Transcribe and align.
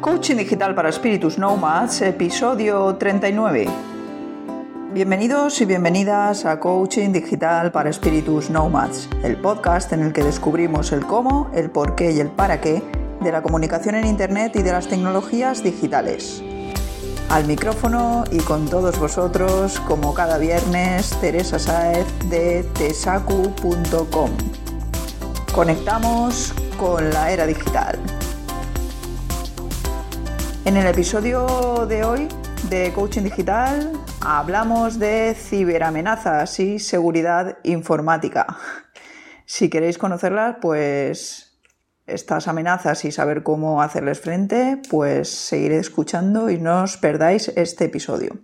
Coaching 0.00 0.36
Digital 0.36 0.74
para 0.74 0.90
Espíritus 0.90 1.38
Nomads, 1.38 2.02
episodio 2.02 2.96
39. 2.96 3.66
Bienvenidos 4.92 5.60
y 5.60 5.64
bienvenidas 5.64 6.44
a 6.44 6.60
Coaching 6.60 7.12
Digital 7.12 7.72
para 7.72 7.90
Espíritus 7.90 8.50
Nomads, 8.50 9.08
el 9.22 9.36
podcast 9.40 9.92
en 9.92 10.02
el 10.02 10.12
que 10.12 10.22
descubrimos 10.22 10.92
el 10.92 11.06
cómo, 11.06 11.50
el 11.54 11.70
por 11.70 11.94
qué 11.94 12.12
y 12.12 12.20
el 12.20 12.28
para 12.28 12.60
qué 12.60 12.82
de 13.20 13.32
la 13.32 13.42
comunicación 13.42 13.94
en 13.94 14.06
Internet 14.06 14.54
y 14.56 14.62
de 14.62 14.72
las 14.72 14.86
tecnologías 14.86 15.62
digitales. 15.62 16.42
Al 17.30 17.46
micrófono 17.46 18.24
y 18.30 18.38
con 18.38 18.68
todos 18.68 18.98
vosotros, 18.98 19.80
como 19.80 20.14
cada 20.14 20.38
viernes, 20.38 21.10
Teresa 21.20 21.58
Saez 21.58 22.06
de 22.28 22.64
tesacu.com. 22.74 24.30
Conectamos 25.52 26.54
con 26.78 27.10
la 27.10 27.32
era 27.32 27.46
digital. 27.46 27.98
En 30.66 30.76
el 30.76 30.88
episodio 30.88 31.86
de 31.86 32.02
hoy 32.02 32.26
de 32.68 32.92
Coaching 32.92 33.22
Digital 33.22 33.92
hablamos 34.20 34.98
de 34.98 35.36
ciberamenazas 35.36 36.58
y 36.58 36.80
seguridad 36.80 37.58
informática. 37.62 38.58
Si 39.44 39.70
queréis 39.70 39.96
conocerlas, 39.96 40.56
pues 40.60 41.60
estas 42.08 42.48
amenazas 42.48 43.04
y 43.04 43.12
saber 43.12 43.44
cómo 43.44 43.80
hacerles 43.80 44.18
frente, 44.18 44.82
pues 44.90 45.28
seguiré 45.28 45.76
escuchando 45.76 46.50
y 46.50 46.58
no 46.58 46.82
os 46.82 46.96
perdáis 46.96 47.46
este 47.54 47.84
episodio. 47.84 48.36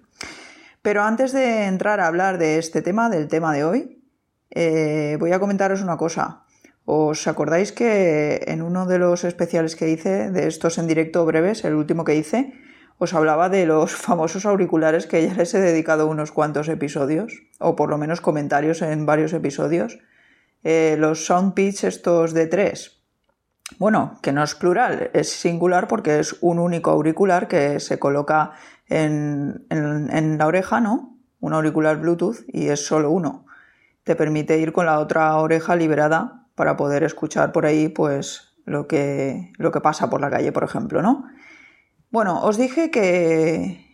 Pero 0.80 1.02
antes 1.02 1.32
de 1.32 1.64
entrar 1.64 1.98
a 1.98 2.06
hablar 2.06 2.38
de 2.38 2.58
este 2.58 2.82
tema, 2.82 3.10
del 3.10 3.26
tema 3.26 3.52
de 3.52 3.64
hoy, 3.64 4.04
eh, 4.50 5.16
voy 5.18 5.32
a 5.32 5.40
comentaros 5.40 5.82
una 5.82 5.96
cosa. 5.96 6.41
¿Os 6.84 7.28
acordáis 7.28 7.70
que 7.70 8.42
en 8.48 8.60
uno 8.60 8.86
de 8.86 8.98
los 8.98 9.22
especiales 9.22 9.76
que 9.76 9.88
hice, 9.90 10.30
de 10.30 10.48
estos 10.48 10.78
en 10.78 10.88
directo 10.88 11.24
breves, 11.24 11.64
el 11.64 11.74
último 11.74 12.04
que 12.04 12.16
hice, 12.16 12.54
os 12.98 13.14
hablaba 13.14 13.48
de 13.48 13.66
los 13.66 13.94
famosos 14.08 14.46
auriculares 14.46 15.06
que 15.06 15.26
ya 15.26 15.34
les 15.34 15.54
he 15.54 15.60
dedicado 15.60 16.08
unos 16.08 16.32
cuantos 16.32 16.68
episodios, 16.68 17.44
o 17.60 17.76
por 17.76 17.88
lo 17.88 17.98
menos 17.98 18.20
comentarios 18.20 18.82
en 18.82 19.06
varios 19.06 19.32
episodios? 19.32 20.00
Eh, 20.64 20.96
los 20.98 21.26
Soundpitch 21.26 21.84
estos 21.84 22.34
de 22.34 22.46
tres. 22.46 23.00
Bueno, 23.78 24.18
que 24.20 24.32
no 24.32 24.42
es 24.42 24.54
plural, 24.54 25.10
es 25.14 25.30
singular 25.30 25.88
porque 25.88 26.18
es 26.18 26.36
un 26.40 26.58
único 26.58 26.90
auricular 26.90 27.48
que 27.48 27.80
se 27.80 27.98
coloca 27.98 28.52
en, 28.88 29.64
en 29.70 30.36
la 30.36 30.46
oreja, 30.46 30.80
¿no? 30.80 31.16
Un 31.40 31.54
auricular 31.54 31.96
Bluetooth 31.96 32.44
y 32.48 32.68
es 32.68 32.84
solo 32.84 33.10
uno. 33.10 33.46
Te 34.04 34.14
permite 34.14 34.58
ir 34.58 34.72
con 34.72 34.86
la 34.86 34.98
otra 34.98 35.36
oreja 35.36 35.74
liberada 35.74 36.41
para 36.54 36.76
poder 36.76 37.02
escuchar 37.02 37.52
por 37.52 37.66
ahí 37.66 37.88
pues 37.88 38.54
lo 38.64 38.86
que, 38.86 39.52
lo 39.58 39.72
que 39.72 39.80
pasa 39.80 40.10
por 40.10 40.20
la 40.20 40.30
calle, 40.30 40.52
por 40.52 40.64
ejemplo, 40.64 41.02
¿no? 41.02 41.24
Bueno, 42.10 42.42
os 42.42 42.56
dije 42.56 42.90
que, 42.90 43.86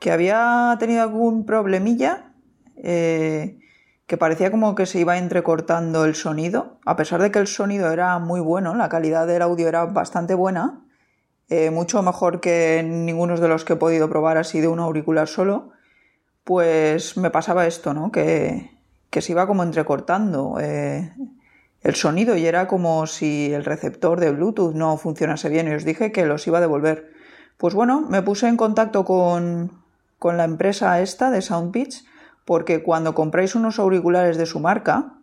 que 0.00 0.12
había 0.12 0.76
tenido 0.78 1.02
algún 1.02 1.46
problemilla, 1.46 2.32
eh, 2.76 3.58
que 4.06 4.16
parecía 4.16 4.50
como 4.50 4.74
que 4.74 4.86
se 4.86 5.00
iba 5.00 5.16
entrecortando 5.16 6.04
el 6.04 6.14
sonido, 6.14 6.78
a 6.84 6.96
pesar 6.96 7.22
de 7.22 7.30
que 7.30 7.38
el 7.38 7.46
sonido 7.46 7.90
era 7.90 8.18
muy 8.18 8.40
bueno, 8.40 8.74
la 8.74 8.88
calidad 8.88 9.26
del 9.26 9.42
audio 9.42 9.66
era 9.66 9.86
bastante 9.86 10.34
buena, 10.34 10.84
eh, 11.48 11.70
mucho 11.70 12.02
mejor 12.02 12.40
que 12.40 12.82
ninguno 12.84 13.36
de 13.36 13.48
los 13.48 13.64
que 13.64 13.74
he 13.74 13.76
podido 13.76 14.08
probar 14.08 14.36
así 14.36 14.60
de 14.60 14.68
un 14.68 14.78
auricular 14.78 15.28
solo, 15.28 15.70
pues 16.44 17.16
me 17.16 17.30
pasaba 17.30 17.66
esto, 17.66 17.94
¿no? 17.94 18.12
Que, 18.12 18.70
que 19.10 19.22
se 19.22 19.32
iba 19.32 19.46
como 19.46 19.62
entrecortando. 19.62 20.58
Eh, 20.60 21.12
el 21.84 21.94
sonido 21.94 22.36
y 22.36 22.46
era 22.46 22.66
como 22.66 23.06
si 23.06 23.52
el 23.52 23.64
receptor 23.64 24.18
de 24.18 24.32
Bluetooth 24.32 24.74
no 24.74 24.96
funcionase 24.96 25.50
bien 25.50 25.68
y 25.68 25.74
os 25.74 25.84
dije 25.84 26.12
que 26.12 26.24
los 26.24 26.46
iba 26.46 26.58
a 26.58 26.62
devolver. 26.62 27.12
Pues 27.58 27.74
bueno, 27.74 28.00
me 28.00 28.22
puse 28.22 28.48
en 28.48 28.56
contacto 28.56 29.04
con, 29.04 29.70
con 30.18 30.38
la 30.38 30.44
empresa 30.44 31.00
esta 31.02 31.30
de 31.30 31.42
SoundPitch 31.42 32.04
porque 32.46 32.82
cuando 32.82 33.14
compréis 33.14 33.54
unos 33.54 33.78
auriculares 33.78 34.38
de 34.38 34.46
su 34.46 34.60
marca, 34.60 35.18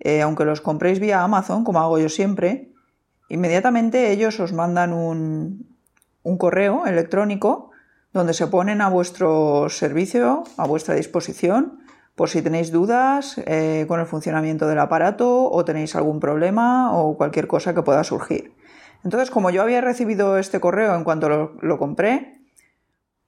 eh, 0.00 0.22
aunque 0.22 0.46
los 0.46 0.62
compréis 0.62 1.00
vía 1.00 1.22
Amazon, 1.22 1.64
como 1.64 1.80
hago 1.80 1.98
yo 1.98 2.08
siempre, 2.08 2.72
inmediatamente 3.28 4.10
ellos 4.10 4.40
os 4.40 4.54
mandan 4.54 4.94
un, 4.94 5.76
un 6.22 6.38
correo 6.38 6.86
electrónico 6.86 7.70
donde 8.14 8.32
se 8.32 8.46
ponen 8.46 8.80
a 8.80 8.88
vuestro 8.88 9.68
servicio, 9.68 10.44
a 10.56 10.66
vuestra 10.66 10.94
disposición, 10.94 11.78
por 12.16 12.30
si 12.30 12.42
tenéis 12.42 12.72
dudas 12.72 13.38
eh, 13.44 13.84
con 13.86 14.00
el 14.00 14.06
funcionamiento 14.06 14.66
del 14.66 14.78
aparato 14.78 15.50
o 15.50 15.64
tenéis 15.64 15.94
algún 15.94 16.18
problema 16.18 16.96
o 16.96 17.16
cualquier 17.16 17.46
cosa 17.46 17.74
que 17.74 17.82
pueda 17.82 18.02
surgir. 18.04 18.54
Entonces, 19.04 19.30
como 19.30 19.50
yo 19.50 19.62
había 19.62 19.82
recibido 19.82 20.38
este 20.38 20.58
correo 20.58 20.96
en 20.96 21.04
cuanto 21.04 21.28
lo, 21.60 21.78
compré, 21.78 22.40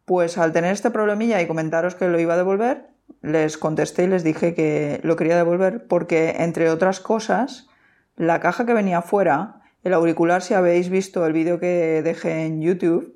pues 0.06 0.38
al 0.38 0.52
tener 0.52 0.72
este 0.72 0.90
problemilla 0.90 1.40
y 1.42 1.46
comentaros 1.46 1.94
que 1.94 2.08
lo 2.08 2.18
iba 2.18 2.32
a 2.34 2.38
devolver, 2.38 2.88
les 3.20 3.58
contesté 3.58 4.04
y 4.04 4.06
les 4.06 4.24
dije 4.24 4.54
que 4.54 5.00
lo 5.02 5.16
quería 5.16 5.36
devolver 5.36 5.86
porque, 5.86 6.36
entre 6.38 6.70
otras 6.70 7.00
cosas, 7.00 7.68
la 8.16 8.40
caja 8.40 8.64
que 8.64 8.72
venía 8.72 9.02
fuera, 9.02 9.60
el 9.84 9.92
auricular, 9.92 10.40
si 10.40 10.54
habéis 10.54 10.88
visto 10.88 11.26
el 11.26 11.34
vídeo 11.34 11.60
que 11.60 12.00
dejé 12.02 12.46
en 12.46 12.62
YouTube, 12.62 13.14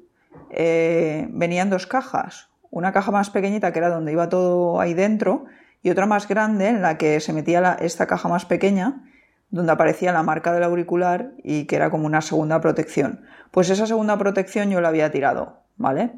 eh, 0.50 1.26
venían 1.30 1.70
dos 1.70 1.86
cajas. 1.86 2.50
Una 2.70 2.92
caja 2.92 3.10
más 3.10 3.30
pequeñita 3.30 3.72
que 3.72 3.78
era 3.78 3.88
donde 3.88 4.12
iba 4.12 4.28
todo 4.28 4.78
ahí 4.78 4.92
dentro 4.92 5.46
y 5.82 5.90
otra 5.90 6.06
más 6.06 6.28
grande 6.28 6.68
en 6.68 6.82
la 6.82 6.98
que 6.98 7.20
se 7.20 7.32
metía 7.32 7.76
esta 7.80 8.06
caja 8.06 8.28
más 8.28 8.44
pequeña 8.46 9.02
donde 9.52 9.70
aparecía 9.70 10.12
la 10.12 10.22
marca 10.22 10.52
del 10.52 10.62
auricular 10.62 11.34
y 11.44 11.66
que 11.66 11.76
era 11.76 11.90
como 11.90 12.06
una 12.06 12.22
segunda 12.22 12.60
protección. 12.60 13.20
Pues 13.50 13.68
esa 13.68 13.86
segunda 13.86 14.16
protección 14.16 14.70
yo 14.70 14.80
la 14.80 14.88
había 14.88 15.12
tirado, 15.12 15.58
¿vale? 15.76 16.12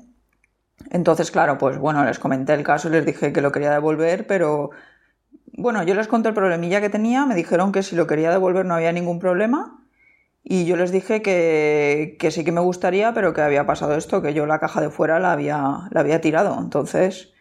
Entonces, 0.91 1.33
claro, 1.33 1.59
pues 1.59 1.77
bueno, 1.79 2.05
les 2.05 2.21
comenté 2.21 2.55
el 2.55 2.63
caso 2.63 2.89
y 2.89 2.93
les 2.93 3.05
dije 3.05 3.33
que 3.33 3.41
lo 3.41 3.51
quería 3.51 3.73
devolver, 3.73 4.29
pero 4.29 4.71
bueno, 5.57 5.83
yo 5.83 5.95
les 5.95 6.07
conté 6.07 6.29
el 6.29 6.35
problemilla 6.35 6.81
que 6.81 6.91
tenía, 6.91 7.27
me 7.27 7.35
dijeron 7.35 7.73
que 7.73 7.83
si 7.83 7.97
lo 7.97 8.07
quería 8.07 8.31
devolver 8.31 8.67
no 8.67 8.75
había 8.75 8.93
ningún 8.93 9.19
problema 9.19 9.85
y 10.45 10.65
yo 10.67 10.77
les 10.77 10.93
dije 10.93 11.21
que, 11.21 12.17
que 12.21 12.31
sí 12.31 12.45
que 12.45 12.53
me 12.53 12.61
gustaría, 12.61 13.15
pero 13.15 13.33
que 13.33 13.41
había 13.41 13.67
pasado 13.67 13.97
esto, 13.97 14.23
que 14.23 14.33
yo 14.33 14.47
la 14.47 14.61
caja 14.61 14.81
de 14.81 14.91
fuera 14.91 15.19
la 15.19 15.33
había, 15.33 15.89
la 15.91 16.01
había 16.01 16.21
tirado. 16.21 16.57
Entonces, 16.61 17.34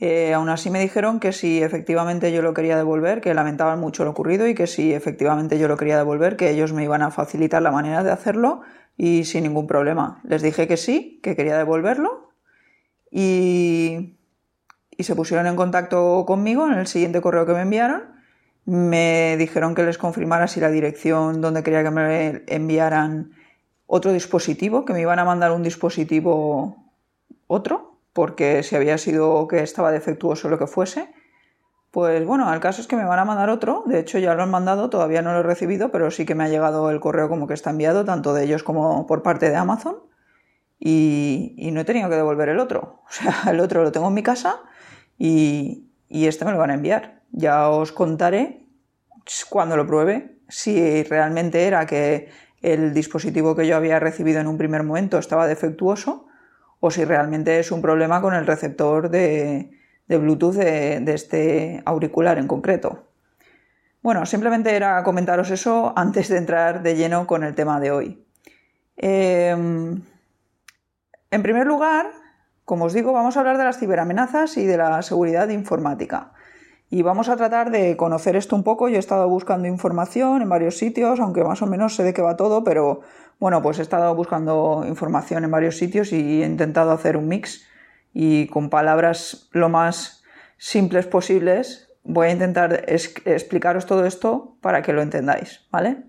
eh, 0.00 0.34
aún 0.34 0.48
así 0.48 0.70
me 0.70 0.80
dijeron 0.80 1.20
que 1.20 1.32
si 1.32 1.62
efectivamente 1.62 2.32
yo 2.32 2.42
lo 2.42 2.52
quería 2.52 2.76
devolver, 2.76 3.20
que 3.20 3.32
lamentaban 3.32 3.78
mucho 3.78 4.04
lo 4.04 4.10
ocurrido 4.10 4.46
y 4.48 4.54
que 4.54 4.66
si 4.66 4.92
efectivamente 4.92 5.58
yo 5.58 5.68
lo 5.68 5.76
quería 5.76 5.96
devolver, 5.96 6.36
que 6.36 6.50
ellos 6.50 6.72
me 6.72 6.84
iban 6.84 7.02
a 7.02 7.10
facilitar 7.10 7.62
la 7.62 7.70
manera 7.70 8.02
de 8.02 8.10
hacerlo 8.10 8.62
y 8.96 9.24
sin 9.24 9.44
ningún 9.44 9.66
problema. 9.66 10.20
Les 10.24 10.42
dije 10.42 10.66
que 10.66 10.76
sí, 10.76 11.20
que 11.22 11.36
quería 11.36 11.56
devolverlo 11.56 12.32
y, 13.10 14.16
y 14.90 15.04
se 15.04 15.14
pusieron 15.14 15.46
en 15.46 15.56
contacto 15.56 16.24
conmigo 16.26 16.66
en 16.66 16.78
el 16.78 16.86
siguiente 16.86 17.20
correo 17.20 17.46
que 17.46 17.54
me 17.54 17.62
enviaron. 17.62 18.02
Me 18.66 19.36
dijeron 19.38 19.74
que 19.74 19.84
les 19.84 19.98
confirmara 19.98 20.48
si 20.48 20.58
la 20.58 20.70
dirección 20.70 21.40
donde 21.40 21.62
quería 21.62 21.84
que 21.84 21.90
me 21.90 22.42
enviaran 22.46 23.32
otro 23.86 24.12
dispositivo, 24.12 24.84
que 24.84 24.92
me 24.92 25.02
iban 25.02 25.18
a 25.18 25.24
mandar 25.24 25.52
un 25.52 25.62
dispositivo 25.62 26.76
otro, 27.46 27.93
porque 28.14 28.62
si 28.62 28.76
había 28.76 28.96
sido 28.96 29.46
que 29.48 29.62
estaba 29.62 29.92
defectuoso 29.92 30.48
lo 30.48 30.58
que 30.58 30.66
fuese, 30.66 31.12
pues 31.90 32.24
bueno, 32.24 32.52
el 32.52 32.60
caso 32.60 32.80
es 32.80 32.86
que 32.86 32.96
me 32.96 33.04
van 33.04 33.18
a 33.18 33.24
mandar 33.24 33.50
otro, 33.50 33.82
de 33.86 33.98
hecho 33.98 34.18
ya 34.18 34.34
lo 34.34 34.42
han 34.42 34.50
mandado, 34.50 34.88
todavía 34.88 35.20
no 35.20 35.32
lo 35.32 35.40
he 35.40 35.42
recibido, 35.42 35.90
pero 35.90 36.10
sí 36.10 36.24
que 36.24 36.34
me 36.34 36.44
ha 36.44 36.48
llegado 36.48 36.90
el 36.90 37.00
correo 37.00 37.28
como 37.28 37.46
que 37.46 37.54
está 37.54 37.70
enviado, 37.70 38.04
tanto 38.04 38.32
de 38.32 38.44
ellos 38.44 38.62
como 38.62 39.06
por 39.06 39.22
parte 39.22 39.50
de 39.50 39.56
Amazon, 39.56 39.96
y, 40.78 41.70
no 41.72 41.80
he 41.80 41.84
tenido 41.84 42.08
que 42.08 42.16
devolver 42.16 42.48
el 42.48 42.60
otro, 42.60 43.02
o 43.08 43.12
sea, 43.12 43.50
el 43.50 43.60
otro 43.60 43.82
lo 43.82 43.92
tengo 43.92 44.08
en 44.08 44.14
mi 44.14 44.22
casa 44.22 44.60
y, 45.18 45.90
y 46.08 46.26
este 46.26 46.44
me 46.44 46.52
lo 46.52 46.58
van 46.58 46.70
a 46.70 46.74
enviar. 46.74 47.22
Ya 47.32 47.68
os 47.68 47.90
contaré 47.90 48.66
cuando 49.48 49.76
lo 49.76 49.86
pruebe 49.86 50.38
si 50.48 51.02
realmente 51.02 51.66
era 51.66 51.84
que 51.86 52.28
el 52.62 52.94
dispositivo 52.94 53.56
que 53.56 53.66
yo 53.66 53.76
había 53.76 53.98
recibido 53.98 54.40
en 54.40 54.46
un 54.46 54.56
primer 54.56 54.84
momento 54.84 55.18
estaba 55.18 55.48
defectuoso 55.48 56.26
o 56.86 56.90
si 56.90 57.02
realmente 57.06 57.58
es 57.60 57.72
un 57.72 57.80
problema 57.80 58.20
con 58.20 58.34
el 58.34 58.46
receptor 58.46 59.08
de, 59.08 59.70
Bluetooth 60.06 60.56
de, 60.56 61.14
este 61.14 61.82
auricular 61.86 62.36
en 62.36 62.46
concreto. 62.46 63.04
Bueno, 64.02 64.26
simplemente 64.26 64.76
era 64.76 65.02
comentaros 65.02 65.50
eso 65.50 65.94
antes 65.96 66.28
de 66.28 66.36
entrar 66.36 66.82
de 66.82 66.94
lleno 66.94 67.26
con 67.26 67.42
el 67.42 67.54
tema 67.54 67.80
de 67.80 67.90
hoy. 67.90 68.26
Em, 68.98 70.02
en 71.30 71.42
primer 71.42 71.66
lugar, 71.66 72.10
como 72.66 72.84
os 72.84 72.92
digo, 72.92 73.14
vamos 73.14 73.38
a 73.38 73.40
hablar 73.40 73.56
de 73.56 73.64
las 73.64 73.78
ciberamenazas 73.78 74.58
y 74.58 74.66
de 74.66 74.76
la 74.76 75.00
seguridad 75.00 75.48
informática. 75.48 76.32
Y 76.90 77.00
vamos 77.00 77.30
a 77.30 77.36
tratar 77.36 77.70
de 77.70 77.96
conocer 77.96 78.36
esto 78.36 78.54
un 78.54 78.62
poco. 78.62 78.90
Yo 78.90 78.96
he 78.96 78.98
estado 78.98 79.26
buscando 79.26 79.68
información 79.68 80.42
en 80.42 80.50
varios 80.50 80.76
sitios, 80.76 81.18
aunque 81.18 81.44
más 81.44 81.62
o 81.62 81.66
menos 81.66 81.96
sé 81.96 82.02
de 82.02 82.12
qué 82.12 82.20
va 82.20 82.36
todo, 82.36 82.62
pero 82.62 83.00
bueno, 83.38 83.62
pues 83.62 83.78
he 83.78 83.82
estado 83.82 84.14
buscando 84.14 84.84
información 84.86 85.44
en 85.44 85.50
varios 85.50 85.76
sitios 85.76 86.12
y 86.12 86.42
he 86.42 86.46
intentado 86.46 86.92
hacer 86.92 87.16
un 87.16 87.28
mix 87.28 87.66
y 88.12 88.46
con 88.46 88.70
palabras 88.70 89.48
lo 89.52 89.68
más 89.68 90.22
simples 90.56 91.06
posibles 91.06 91.90
voy 92.04 92.28
a 92.28 92.30
intentar 92.30 92.84
explicaros 92.86 93.86
todo 93.86 94.06
esto 94.06 94.56
para 94.60 94.82
que 94.82 94.92
lo 94.92 95.02
entendáis, 95.02 95.66
¿vale? 95.70 96.04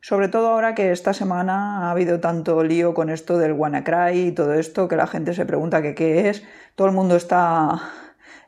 Sobre 0.00 0.28
todo 0.28 0.48
ahora 0.48 0.74
que 0.74 0.92
esta 0.92 1.12
semana 1.12 1.88
ha 1.88 1.90
habido 1.90 2.20
tanto 2.20 2.62
lío 2.62 2.94
con 2.94 3.10
esto 3.10 3.38
del 3.38 3.52
WannaCry 3.52 4.28
y 4.28 4.32
todo 4.32 4.54
esto, 4.54 4.86
que 4.86 4.96
la 4.96 5.08
gente 5.08 5.34
se 5.34 5.44
pregunta 5.44 5.82
qué 5.82 6.28
es, 6.28 6.44
todo 6.76 6.86
el 6.86 6.94
mundo 6.94 7.16
está, 7.16 7.80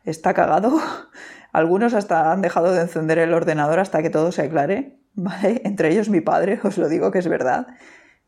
está 0.05 0.33
cagado. 0.33 0.79
Algunos 1.53 1.94
hasta 1.94 2.31
han 2.31 2.43
dejado 2.43 2.73
de 2.73 2.83
encender 2.83 3.19
el 3.19 3.35
ordenador 3.35 3.81
hasta 3.81 4.03
que 4.03 4.11
todo 4.11 4.31
se 4.31 4.43
aclare, 4.43 5.00
¿vale? 5.15 5.62
Entre 5.65 5.91
ellos 5.91 6.09
mi 6.09 6.21
padre, 6.21 6.61
os 6.65 6.79
lo 6.79 6.88
digo 6.88 7.11
que 7.11 7.19
es 7.19 7.29
verdad. 7.29 7.67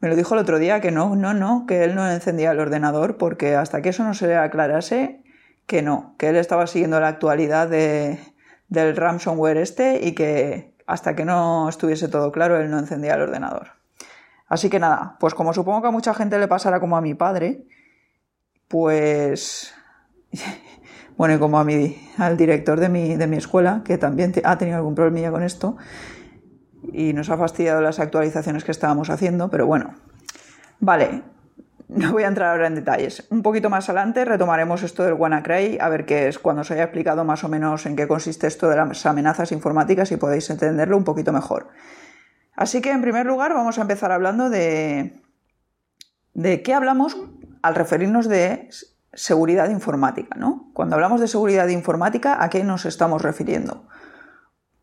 Me 0.02 0.08
lo 0.08 0.16
dijo 0.16 0.34
el 0.34 0.40
otro 0.40 0.58
día 0.58 0.81
que 0.81 0.90
no, 0.90 1.14
no, 1.14 1.32
no, 1.32 1.64
que 1.64 1.84
él 1.84 1.94
no 1.94 2.10
encendía 2.10 2.50
el 2.50 2.58
ordenador 2.58 3.19
porque 3.19 3.54
hasta 3.54 3.82
que 3.82 3.90
eso 3.90 4.02
no 4.02 4.14
se 4.14 4.34
aclarase, 4.34 5.22
que 5.66 5.81
no, 5.81 6.16
que 6.19 6.31
él 6.31 6.37
estaba 6.37 6.66
siguiendo 6.66 6.99
la 6.99 7.06
actualidad 7.06 7.69
de, 7.69 8.19
del 8.69 8.96
ransomware 8.96 9.58
este 9.58 10.04
y 10.04 10.16
que 10.16 10.75
hasta 10.88 11.14
que 11.14 11.25
no 11.25 11.69
estuviese 11.69 12.08
todo 12.08 12.32
claro 12.32 12.58
él 12.58 12.69
no 12.69 12.81
encendía 12.81 13.14
el 13.14 13.20
ordenador. 13.20 13.75
Así 14.49 14.69
que 14.69 14.81
nada, 14.81 15.19
pues 15.20 15.34
como 15.34 15.54
supongo 15.54 15.82
que 15.82 15.88
a 15.88 15.93
mucha 15.93 16.14
gente 16.14 16.37
le 16.40 16.48
pasará 16.48 16.81
como 16.81 16.96
a 16.96 17.00
mi 17.00 17.14
padre, 17.14 17.64
pues 18.66 19.72
bueno, 21.16 21.37
y 21.37 21.38
como 21.38 21.60
a 21.60 21.64
mi, 21.64 22.10
al 22.19 22.37
director 22.37 22.81
de 22.81 22.88
mi, 22.88 23.14
de 23.14 23.28
mi 23.28 23.37
escuela, 23.37 23.82
que 23.84 23.98
también 23.98 24.32
ha 24.43 24.58
tenido 24.58 24.78
algún 24.78 24.96
problemilla 24.96 25.31
con 25.31 25.44
esto, 25.44 25.76
y 26.93 27.12
nos 27.12 27.31
ha 27.31 27.37
fastidiado 27.37 27.81
las 27.81 27.99
actualizaciones 27.99 28.64
que 28.64 28.73
estábamos 28.73 29.11
haciendo, 29.11 29.50
pero 29.50 29.67
bueno. 29.67 29.94
Vale, 30.81 31.23
no 31.88 32.12
voy 32.12 32.23
a 32.23 32.29
entrar 32.29 32.50
ahora 32.50 32.67
en 32.67 32.75
detalles. 32.75 33.26
Un 33.31 33.43
poquito 33.43 33.69
más 33.69 33.88
adelante 33.88 34.25
retomaremos 34.25 34.82
esto 34.82 35.05
del 35.05 35.14
WannaCry, 35.14 35.79
a 35.81 35.88
ver 35.88 36.06
qué 36.06 36.29
es 36.29 36.38
cuando 36.38 36.62
os 36.62 36.70
haya 36.70 36.84
explicado 36.84 37.25
más 37.25 37.44
o 37.44 37.49
menos 37.49 37.84
en 37.87 37.96
qué 37.96 38.08
consiste 38.08 38.46
esto 38.46 38.69
de 38.69 38.76
las 38.76 39.05
amenazas 39.06 39.52
informáticas 39.52 40.11
y 40.11 40.17
podéis 40.17 40.49
entenderlo 40.50 40.96
un 40.96 41.05
poquito 41.05 41.32
mejor. 41.32 41.69
Así 42.56 42.81
que 42.81 42.90
en 42.90 43.02
primer 43.02 43.26
lugar 43.26 43.55
vamos 43.55 43.79
a 43.79 43.82
empezar 43.82 44.11
hablando 44.11 44.50
de, 44.50 45.20
de 46.34 46.62
qué 46.62 46.75
hablamos 46.75 47.17
al 47.62 47.75
referirnos 47.75 48.29
de 48.29 48.69
seguridad 49.12 49.69
informática, 49.70 50.37
¿no? 50.37 50.70
Cuando 50.73 50.96
hablamos 50.96 51.20
de 51.20 51.29
seguridad 51.29 51.69
informática, 51.69 52.43
¿a 52.43 52.49
qué 52.49 52.64
nos 52.64 52.87
estamos 52.87 53.23
refiriendo? 53.23 53.87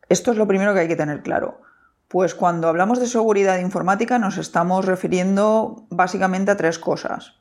Esto 0.08 0.30
es 0.30 0.36
lo 0.36 0.46
primero 0.46 0.74
que 0.74 0.80
hay 0.80 0.88
que 0.88 0.96
tener 0.96 1.22
claro. 1.22 1.60
Pues 2.10 2.34
cuando 2.34 2.66
hablamos 2.66 2.98
de 2.98 3.06
seguridad 3.06 3.58
informática 3.58 4.18
nos 4.18 4.36
estamos 4.36 4.84
refiriendo 4.84 5.86
básicamente 5.90 6.50
a 6.50 6.56
tres 6.56 6.80
cosas. 6.80 7.34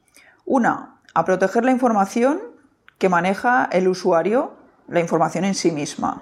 Una, 0.46 1.00
a 1.16 1.26
proteger 1.26 1.66
la 1.66 1.72
información 1.72 2.40
que 3.00 3.10
maneja 3.10 3.68
el 3.72 3.88
usuario, 3.88 4.54
la 4.88 5.00
información 5.00 5.44
en 5.44 5.56
sí 5.56 5.72
misma. 5.72 6.22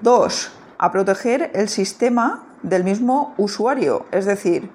Dos, 0.00 0.50
a 0.78 0.90
proteger 0.90 1.52
el 1.54 1.68
sistema 1.68 2.44
del 2.64 2.82
mismo 2.82 3.34
usuario, 3.36 4.06
es 4.10 4.24
decir, 4.24 4.72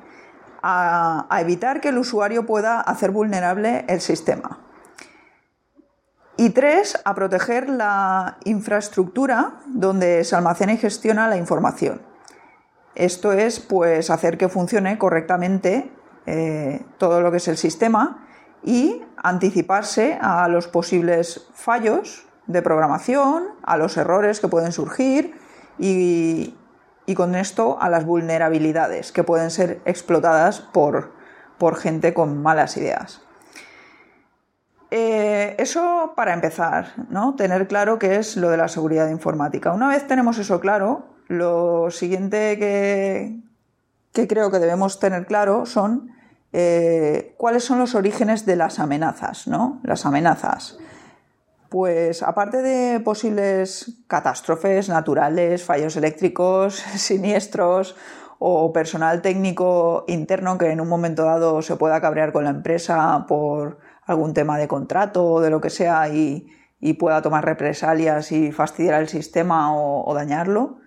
a, 0.63 1.27
evitar 1.41 1.81
que 1.81 1.89
el 1.89 1.97
usuario 1.97 2.45
pueda 2.45 2.79
hacer 2.79 3.11
vulnerable 3.11 3.83
el 3.89 3.99
sistema. 3.99 4.59
Y 6.37 6.51
tres, 6.51 6.97
a 7.03 7.13
proteger 7.13 7.67
la 7.69 8.37
infraestructura 8.45 9.55
donde 9.65 10.23
se 10.23 10.37
almacena 10.37 10.71
y 10.71 10.77
gestiona 10.77 11.27
la 11.27 11.35
información. 11.35 12.07
Esto 12.99 13.31
es 13.31 13.61
pues 13.61 14.09
hacer 14.09 14.37
que 14.37 14.49
funcione 14.49 14.97
correctamente 14.97 15.89
eh, 16.25 16.81
todo 16.97 17.21
lo 17.21 17.31
que 17.31 17.37
es 17.37 17.47
el 17.47 17.55
sistema 17.55 18.27
y 18.61 19.01
anticiparse 19.15 20.19
a 20.21 20.49
los 20.49 20.67
posibles 20.67 21.47
fallos 21.53 22.27
de 22.47 22.61
programación, 22.61 23.45
a 23.63 23.77
los 23.77 23.95
errores 23.95 24.41
que 24.41 24.49
pueden 24.49 24.73
surgir 24.73 25.33
y, 25.77 26.53
con 27.15 27.35
esto 27.35 27.81
a 27.81 27.89
las 27.89 28.05
vulnerabilidades 28.05 29.13
que 29.13 29.23
pueden 29.23 29.49
ser 29.49 29.79
explotadas 29.85 30.59
por, 30.59 31.13
gente 31.77 32.13
con 32.13 32.41
malas 32.41 32.75
ideas. 32.75 33.21
Eh, 34.91 35.55
eso 35.57 36.11
para 36.17 36.33
empezar, 36.33 36.91
¿no? 37.09 37.35
Tener 37.35 37.65
claro 37.69 37.97
qué 37.97 38.17
es 38.17 38.35
lo 38.35 38.49
de 38.49 38.57
la 38.57 38.67
seguridad 38.67 39.07
informática. 39.07 39.71
Una 39.71 39.87
vez 39.87 40.05
tenemos 40.05 40.37
eso 40.37 40.59
claro, 40.59 41.08
lo 41.29 41.91
siguiente 41.91 42.57
que, 42.57 44.27
creo 44.27 44.51
que 44.51 44.59
debemos 44.59 44.99
tener 44.99 45.27
claro 45.27 45.65
son 45.65 46.09
eh, 46.51 47.35
cuáles 47.37 47.63
son 47.63 47.77
los 47.77 47.95
orígenes 47.95 48.45
de 48.47 48.55
las 48.55 48.79
amenazas, 48.79 49.47
¿no? 49.47 49.79
Las 49.83 50.05
amenazas. 50.07 50.79
Pues 51.69 52.23
aparte 52.23 52.63
de 52.63 52.99
posibles 52.99 54.01
catástrofes 54.07 54.89
naturales, 54.89 55.63
fallos 55.63 55.95
eléctricos, 55.95 56.75
siniestros 56.95 57.95
o 58.39 58.73
personal 58.73 59.21
técnico 59.21 60.05
interno 60.07 60.57
que 60.57 60.71
en 60.71 60.81
un 60.81 60.89
momento 60.89 61.25
dado 61.25 61.61
se 61.61 61.75
pueda 61.75 62.01
cabrear 62.01 62.33
con 62.33 62.45
la 62.45 62.49
empresa 62.49 63.25
por 63.27 63.77
algún 64.03 64.33
tema 64.33 64.57
de 64.57 64.67
contrato 64.67 65.25
o 65.25 65.41
de 65.41 65.51
lo 65.51 65.61
que 65.61 65.69
sea 65.69 66.09
y, 66.09 66.47
pueda 66.97 67.21
tomar 67.21 67.45
represalias 67.45 68.31
y 68.31 68.51
fastidiar 68.51 69.01
el 69.01 69.09
sistema 69.09 69.75
o 69.75 70.11
dañarlo, 70.15 70.78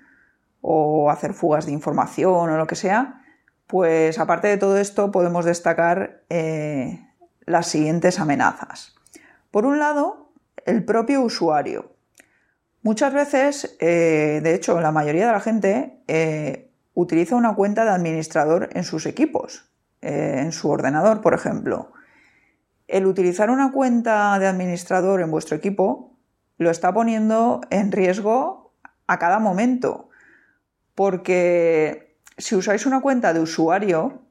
o 0.63 1.11
hacer 1.11 1.35
fugas 1.35 1.67
de 1.67 1.73
información 1.73 2.49
o 2.49 2.57
lo 2.57 2.67
que 2.67 2.77
sea, 2.77 3.23
pues 3.67 4.19
aparte 4.19 4.49
de 4.49 4.57
todo 4.57 4.79
esto 4.79 5.11
podemos 5.11 5.45
destacar 5.45 6.23
eh, 6.31 7.05
las 7.45 7.67
siguientes 7.67 8.21
amenazas. 8.21 8.95
Por 9.51 9.67
un 9.67 9.79
lado, 9.79 10.33
el 10.65 10.85
propio 10.85 11.21
usuario. 11.23 11.93
Muchas 12.83 13.13
veces, 13.13 13.77
eh, 13.81 14.41
de 14.43 14.55
hecho, 14.55 14.81
la 14.81 14.93
mayoría 14.93 15.27
de 15.27 15.33
la 15.33 15.41
gente 15.41 16.03
eh, 16.07 16.71
utiliza 16.95 17.37
una 17.37 17.55
cuenta 17.55 17.85
de 17.85 17.91
administrador 17.91 18.71
en 18.73 18.85
sus 18.85 19.07
equipos, 19.07 19.69
en 20.01 20.51
su 20.53 20.69
ordenador, 20.69 21.21
por 21.21 21.35
ejemplo. 21.35 21.93
El 22.89 23.07
utilizar 23.07 23.51
una 23.51 23.73
cuenta 23.73 24.39
de 24.39 24.49
administrador 24.49 25.21
en 25.21 25.31
vuestro 25.31 25.57
equipo 25.57 26.19
lo 26.59 26.71
está 26.71 26.93
poniendo 26.93 27.61
en 27.71 27.93
riesgo 27.93 28.75
a 29.07 29.19
cada 29.19 29.39
momento 29.39 30.11
porque 30.95 32.19
si 32.39 32.55
usáis 32.55 32.87
una 32.87 33.01
cuenta 33.01 33.33
de 33.33 33.41
usuario, 33.41 34.23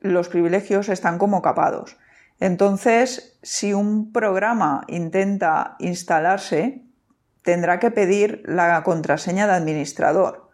los 0.00 0.28
privilegios 0.28 0.88
están 0.88 1.18
como 1.18 1.42
capados. 1.42 1.96
Entonces, 2.40 3.38
si 3.42 3.72
un 3.74 4.12
programa 4.12 4.84
intenta 4.86 5.76
instalarse, 5.80 6.84
tendrá 7.42 7.78
que 7.78 7.90
pedir 7.90 8.42
la 8.44 8.82
contraseña 8.82 9.46
de 9.46 9.54
administrador. 9.54 10.50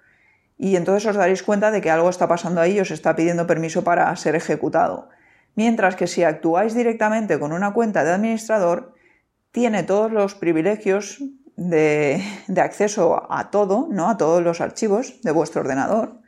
Y 0.57 0.77
entonces 0.77 1.07
os 1.11 1.17
daréis 1.17 1.43
cuenta 1.43 1.71
de 1.71 1.81
que 1.81 1.91
algo 1.91 2.09
está 2.09 2.29
pasando 2.29 2.61
ahí 2.61 2.77
y 2.77 2.81
os 2.81 2.91
está 2.91 3.17
pidiendo 3.17 3.47
permiso 3.47 3.85
para 3.85 4.15
ser 4.17 4.37
ejecutado. 4.37 5.11
Mientras 5.57 5.97
que 5.97 6.07
si 6.07 6.23
actuáis 6.23 6.75
directamente 6.75 7.39
con 7.39 7.53
una 7.53 7.73
cuenta 7.73 8.05
de 8.05 8.13
administrador, 8.13 8.95
tiene 9.53 9.83
todos 9.83 10.11
los 10.11 10.35
privilegios 10.35 11.23
de, 11.57 12.23
acceso 12.57 13.27
a 13.31 13.51
todo, 13.51 13.89
¿no? 13.91 14.09
a 14.09 14.17
todos 14.17 14.43
los 14.43 14.61
archivos 14.61 15.21
de 15.23 15.31
vuestro 15.31 15.61
ordenador. 15.63 16.21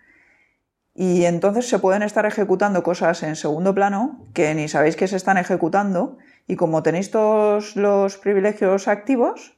Y 0.94 1.24
entonces 1.24 1.68
se 1.68 1.78
pueden 1.78 2.02
estar 2.02 2.24
ejecutando 2.24 2.82
cosas 2.82 3.22
en 3.22 3.36
segundo 3.36 3.74
plano 3.74 4.26
que 4.32 4.54
ni 4.54 4.68
sabéis 4.68 4.96
que 4.96 5.08
se 5.08 5.16
están 5.16 5.36
ejecutando 5.36 6.16
y 6.46 6.56
como 6.56 6.82
tenéis 6.82 7.10
todos 7.10 7.76
los 7.76 8.16
privilegios 8.16 8.88
activos, 8.88 9.56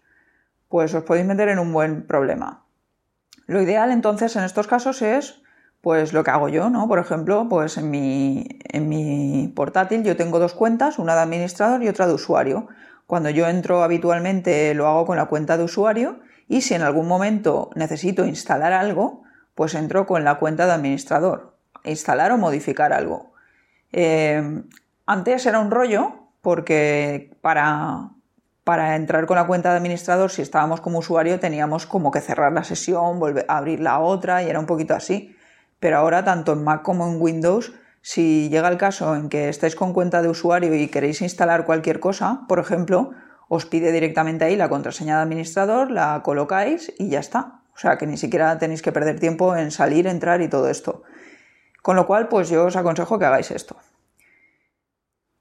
pues 0.69 0.95
os 0.95 1.05
podéis 1.05 1.27
meter 1.27 1.49
en 1.49 1.61
un 1.61 1.73
buen 1.73 2.07
problema. 2.07 2.65
Lo 3.47 3.63
ideal 3.63 3.93
entonces 3.93 4.35
en 4.37 4.45
estos 4.45 4.67
casos 4.67 5.01
es 5.01 5.43
pues 5.81 6.13
lo 6.13 6.25
que 6.25 6.31
hago 6.31 6.49
yo, 6.49 6.71
¿no? 6.71 6.89
Por 6.89 6.99
ejemplo, 6.99 7.47
pues 7.49 7.79
en 7.79 7.91
mi, 7.91 8.47
en 8.65 8.89
mi 8.89 9.53
portátil 9.55 10.03
yo 10.03 10.17
tengo 10.17 10.39
dos 10.39 10.55
cuentas, 10.55 10.99
una 10.99 11.15
de 11.15 11.21
administrador 11.21 11.83
y 11.83 11.89
otra 11.89 12.07
de 12.07 12.15
usuario. 12.15 12.67
Cuando 13.09 13.31
yo 13.31 13.49
entro 13.49 13.83
habitualmente 13.83 14.75
lo 14.75 14.87
hago 14.87 15.07
con 15.07 15.17
la 15.17 15.25
cuenta 15.25 15.57
de 15.57 15.65
usuario 15.65 16.21
y 16.47 16.61
si 16.61 16.75
en 16.75 16.83
algún 16.83 17.09
momento 17.09 17.71
necesito 17.75 18.27
instalar 18.27 18.75
algo, 18.75 19.23
pues 19.55 19.75
entro 19.75 20.07
con 20.07 20.25
la 20.25 20.35
cuenta 20.35 20.67
de 20.67 20.73
administrador. 20.73 21.57
Instalar 21.85 22.33
o 22.33 22.37
modificar 22.37 22.93
algo. 22.93 23.33
Eh, 23.93 24.63
antes 25.07 25.47
era 25.47 25.59
un 25.59 25.71
rollo 25.71 26.29
porque 26.43 27.35
para, 27.41 28.11
para 28.63 28.95
entrar 28.95 29.25
con 29.25 29.37
la 29.37 29.47
cuenta 29.47 29.71
de 29.71 29.79
administrador, 29.79 30.31
si 30.31 30.43
estábamos 30.43 30.83
como 30.83 30.99
usuario, 30.99 31.41
teníamos 31.41 31.87
como 31.87 32.11
que 32.11 32.21
cerrar 32.21 32.53
la 32.53 32.63
sesión, 32.63 33.19
volver 33.19 33.47
a 33.49 33.57
abrir 33.57 33.81
la 33.81 34.01
otra 34.01 34.43
y 34.43 34.51
era 34.51 34.61
un 34.61 34.67
poquito 34.67 34.95
así. 34.95 35.35
Pero 35.81 35.97
ahora, 35.97 36.27
tanto 36.27 36.53
en 36.53 36.63
Mac 36.63 36.83
como 36.83 37.09
en 37.09 37.19
Windows, 37.19 37.73
si 38.01 38.49
llega 38.49 38.69
el 38.69 38.79
caso 38.79 39.15
en 39.15 39.29
que 39.29 39.49
estáis 39.49 39.75
con 39.75 39.93
cuenta 39.93 40.23
de 40.23 40.29
usuario 40.29 40.75
y 40.75 40.89
queréis 40.89 41.21
instalar 41.23 41.65
cualquier 41.65 42.01
cosa, 42.01 42.43
por 42.49 42.59
ejemplo, 42.59 43.11
os 43.49 43.67
pide 43.67 43.93
directamente 43.93 44.45
ahí 44.45 44.57
la 44.57 44.69
contraseña 44.69 45.17
de 45.17 45.23
administrador, 45.23 45.91
la 45.91 46.23
colocáis 46.23 46.93
y 46.99 47.09
ya 47.09 47.21
está. 47.21 47.63
O 47.75 47.79
sea 47.79 47.97
que 47.97 48.07
ni 48.07 48.17
siquiera 48.17 48.59
tenéis 48.59 48.83
que 48.83 48.93
perder 48.93 49.21
tiempo 49.21 49.57
en 49.57 49.71
salir, 49.71 50.07
entrar 50.07 50.43
y 50.43 50.49
todo 50.49 50.69
esto. 50.69 51.03
Con 51.83 51.97
lo 51.97 52.07
cual, 52.07 52.29
pues 52.29 52.49
yo 52.49 52.67
os 52.67 52.77
aconsejo 52.77 53.19
que 53.19 53.25
hagáis 53.25 53.51
esto. 53.51 53.77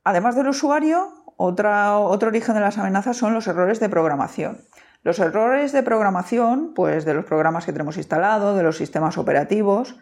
Además 0.04 0.36
del 0.36 0.48
usuario, 0.48 1.26
otro 1.36 2.28
origen 2.28 2.56
de 2.56 2.62
las 2.62 2.78
amenazas 2.78 3.18
son 3.18 3.34
los 3.34 3.48
errores 3.48 3.80
de 3.80 3.90
programación. 3.90 4.62
Los 5.04 5.20
errores 5.20 5.72
de 5.72 5.84
programación, 5.84 6.74
pues 6.74 7.06
de 7.06 7.14
los 7.14 7.26
programas 7.26 7.66
que 7.66 7.74
tenemos 7.74 7.98
instalados, 7.98 8.56
de 8.56 8.64
los 8.64 8.78
sistemas 8.78 9.18
operativos, 9.18 9.98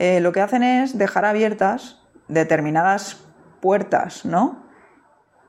eh, 0.00 0.20
lo 0.20 0.30
que 0.30 0.40
hacen 0.40 0.62
es 0.62 0.96
dejar 0.96 1.24
abiertas 1.24 2.00
determinadas 2.28 3.24
puertas, 3.60 4.24
¿no? 4.24 4.64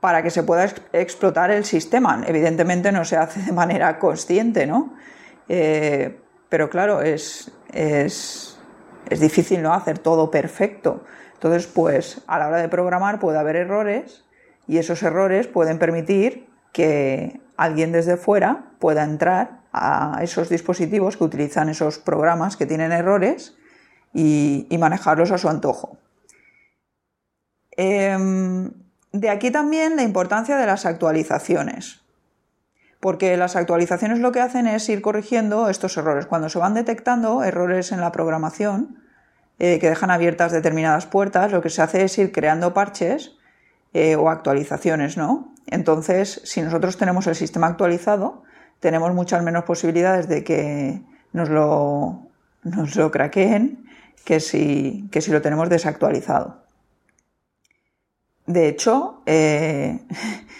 Para 0.00 0.24
que 0.24 0.30
se 0.30 0.42
pueda 0.42 0.68
explotar 0.92 1.52
el 1.52 1.64
sistema. 1.64 2.20
Evidentemente 2.26 2.90
no 2.90 3.04
se 3.04 3.16
hace 3.16 3.42
de 3.42 3.52
manera 3.52 4.00
consciente, 4.00 4.66
¿no? 4.66 4.92
Eh, 5.48 6.20
pero 6.48 6.68
claro, 6.68 7.00
es, 7.00 7.52
es, 7.72 8.58
es 9.08 9.20
difícil 9.20 9.62
no 9.62 9.72
hacer 9.72 10.00
todo 10.00 10.32
perfecto. 10.32 11.04
Entonces, 11.34 11.68
pues 11.68 12.22
a 12.26 12.40
la 12.40 12.48
hora 12.48 12.60
de 12.60 12.68
programar 12.68 13.20
puede 13.20 13.38
haber 13.38 13.54
errores 13.54 14.24
y 14.66 14.78
esos 14.78 15.00
errores 15.04 15.46
pueden 15.46 15.78
permitir 15.78 16.48
que 16.72 17.40
alguien 17.56 17.92
desde 17.92 18.16
fuera 18.16 18.72
pueda 18.80 19.04
entrar 19.04 19.60
a 19.72 20.18
esos 20.22 20.48
dispositivos 20.48 21.16
que 21.16 21.22
utilizan 21.22 21.68
esos 21.68 22.00
programas 22.00 22.56
que 22.56 22.66
tienen 22.66 22.90
errores 22.90 23.56
y, 24.12 24.66
manejarlos 24.78 25.30
a 25.30 25.38
su 25.38 25.48
antojo. 25.48 25.98
Em, 27.76 28.72
de 29.12 29.30
aquí 29.30 29.50
también 29.50 29.96
la 29.96 30.02
importancia 30.02 30.56
de 30.56 30.66
las 30.66 30.86
actualizaciones, 30.86 32.00
porque 33.00 33.36
las 33.36 33.56
actualizaciones 33.56 34.18
lo 34.18 34.32
que 34.32 34.40
hacen 34.40 34.66
es 34.66 34.88
ir 34.88 35.00
corrigiendo 35.00 35.68
estos 35.68 35.96
errores. 35.96 36.26
Cuando 36.26 36.48
se 36.48 36.58
van 36.58 36.74
detectando 36.74 37.42
errores 37.42 37.92
en 37.92 38.00
la 38.00 38.12
programación 38.12 38.98
eh, 39.58 39.78
que 39.78 39.88
dejan 39.88 40.10
abiertas 40.10 40.52
determinadas 40.52 41.06
puertas, 41.06 41.50
lo 41.52 41.62
que 41.62 41.70
se 41.70 41.82
hace 41.82 42.04
es 42.04 42.18
ir 42.18 42.32
creando 42.32 42.74
parches 42.74 43.36
eh, 43.94 44.16
o 44.16 44.28
actualizaciones, 44.28 45.16
¿no? 45.16 45.54
Entonces, 45.66 46.40
si 46.44 46.62
nosotros 46.62 46.96
tenemos 46.96 47.26
el 47.26 47.34
sistema 47.34 47.68
actualizado, 47.68 48.42
tenemos 48.80 49.14
muchas 49.14 49.42
menos 49.42 49.64
posibilidades 49.64 50.28
de 50.28 50.44
que 50.44 51.02
nos 51.32 51.48
lo, 51.48 52.22
nos 52.64 52.96
lo 52.96 53.10
craqueen 53.10 53.89
que 54.24 54.40
si, 54.40 55.08
que 55.10 55.20
si 55.20 55.30
lo 55.30 55.42
tenemos 55.42 55.68
desactualizado. 55.68 56.62
De 58.46 58.68
hecho, 58.68 59.22
eh, 59.26 60.00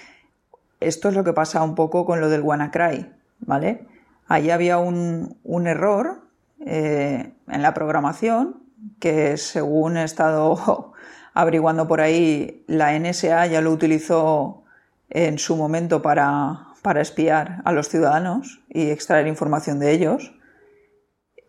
esto 0.80 1.08
es 1.08 1.14
lo 1.14 1.24
que 1.24 1.32
pasa 1.32 1.62
un 1.62 1.74
poco 1.74 2.04
con 2.06 2.20
lo 2.20 2.28
del 2.28 2.42
WannaCry, 2.42 3.10
¿vale? 3.40 3.86
Ahí 4.28 4.50
había 4.50 4.78
un, 4.78 5.36
error 5.66 6.22
eh, 6.64 7.32
en 7.48 7.62
la 7.62 7.74
programación 7.74 8.62
que 9.00 9.36
según 9.36 9.96
he 9.96 10.04
estado 10.04 10.92
averiguando 11.34 11.88
por 11.88 12.00
ahí, 12.00 12.64
la 12.68 12.96
NSA 12.96 13.46
ya 13.46 13.60
lo 13.60 13.72
utilizó 13.72 14.62
en 15.08 15.38
su 15.38 15.56
momento 15.56 16.00
para, 16.00 16.68
para 16.82 17.00
espiar 17.00 17.60
a 17.64 17.72
los 17.72 17.88
ciudadanos 17.88 18.60
y 18.68 18.90
extraer 18.90 19.26
información 19.26 19.80
de 19.80 19.90
ellos. 19.90 20.32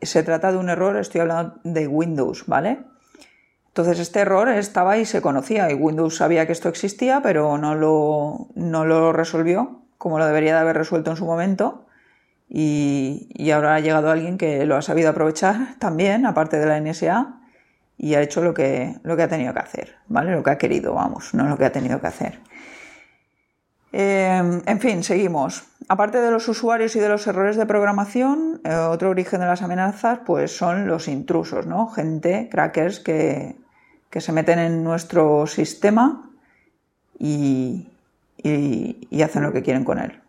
Se 0.02 0.24
trata 0.24 0.52
de 0.52 0.58
un 0.58 0.70
error, 0.70 0.98
estoy 0.98 1.22
hablando 1.22 1.60
de 1.64 1.88
Windows, 1.88 2.46
¿vale? 2.48 2.80
Entonces 3.68 4.00
este 4.00 4.20
error 4.20 4.50
estaba 4.50 4.98
y 4.98 5.06
se 5.06 5.22
conocía 5.22 5.72
y 5.72 5.76
Windows 5.76 6.18
sabía 6.18 6.46
que 6.46 6.52
esto 6.52 6.70
existía, 6.70 7.22
pero 7.22 7.58
no 7.58 7.76
lo, 7.76 8.50
no 8.56 8.86
lo 8.86 9.14
resolvió 9.14 9.82
como 10.02 10.18
lo 10.18 10.26
debería 10.26 10.56
de 10.56 10.62
haber 10.62 10.78
resuelto 10.78 11.12
en 11.12 11.18
su 11.18 11.26
momento. 11.26 11.86
Y, 12.50 13.30
y, 13.36 13.52
ahora 13.52 13.76
ha 13.76 13.80
llegado 13.80 14.10
alguien 14.10 14.40
que 14.40 14.66
lo 14.66 14.76
ha 14.76 14.82
sabido 14.82 15.12
aprovechar 15.12 15.76
también, 15.80 16.26
aparte 16.26 16.58
de 16.58 16.66
la 16.66 16.82
NSA, 16.82 17.40
y 17.98 18.16
ha 18.16 18.22
hecho 18.22 18.42
lo 18.42 18.56
que, 18.56 18.96
lo 19.04 19.16
que 19.16 19.24
ha 19.24 19.28
tenido 19.28 19.54
que 19.54 19.60
hacer, 19.60 19.96
¿vale? 20.08 20.32
Lo 20.32 20.42
que 20.42 20.50
ha 20.50 20.58
querido, 20.58 20.96
vamos, 20.96 21.36
no 21.36 21.48
lo 21.48 21.56
que 21.56 21.66
ha 21.66 21.72
tenido 21.72 22.02
que 22.02 22.08
hacer. 22.08 22.40
Em, 23.92 24.62
en 24.66 24.80
fin, 24.80 25.04
seguimos. 25.04 25.64
Aparte 25.90 26.20
de 26.20 26.32
los 26.32 26.48
usuarios 26.48 26.96
y 26.96 27.00
de 27.00 27.10
los 27.10 27.28
errores 27.28 27.58
de 27.58 27.66
programación, 27.66 28.62
eh, 28.64 28.74
otro 28.74 29.10
origen 29.10 29.42
de 29.42 29.48
las 29.48 29.62
amenazas 29.62 30.20
pues 30.26 30.56
son 30.56 30.88
los 30.88 31.08
intrusos, 31.08 31.66
¿no? 31.66 31.88
Gente, 31.88 32.48
crackers 32.50 33.00
que, 33.00 33.56
se 34.10 34.32
meten 34.32 34.60
en 34.60 34.84
nuestro 34.84 35.48
sistema 35.48 36.30
y, 37.20 37.88
hacen 39.24 39.44
lo 39.44 39.52
que 39.52 39.62
quieren 39.62 39.84
con 39.84 40.00
él. 40.00 40.20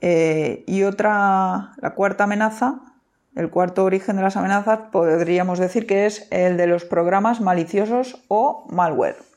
Eh, 0.00 0.64
y 0.66 0.82
otra, 0.82 1.72
la 1.76 1.90
cuarta 1.94 2.24
amenaza, 2.24 2.80
el 3.36 3.50
cuarto 3.50 3.84
origen 3.84 4.16
de 4.16 4.22
las 4.22 4.36
amenazas, 4.36 4.80
podríamos 4.90 5.58
decir 5.58 5.86
que 5.86 6.06
es 6.06 6.26
el 6.30 6.56
de 6.56 6.66
los 6.66 6.84
programas 6.84 7.40
maliciosos 7.40 8.22
o 8.28 8.66
malware. 8.70 9.29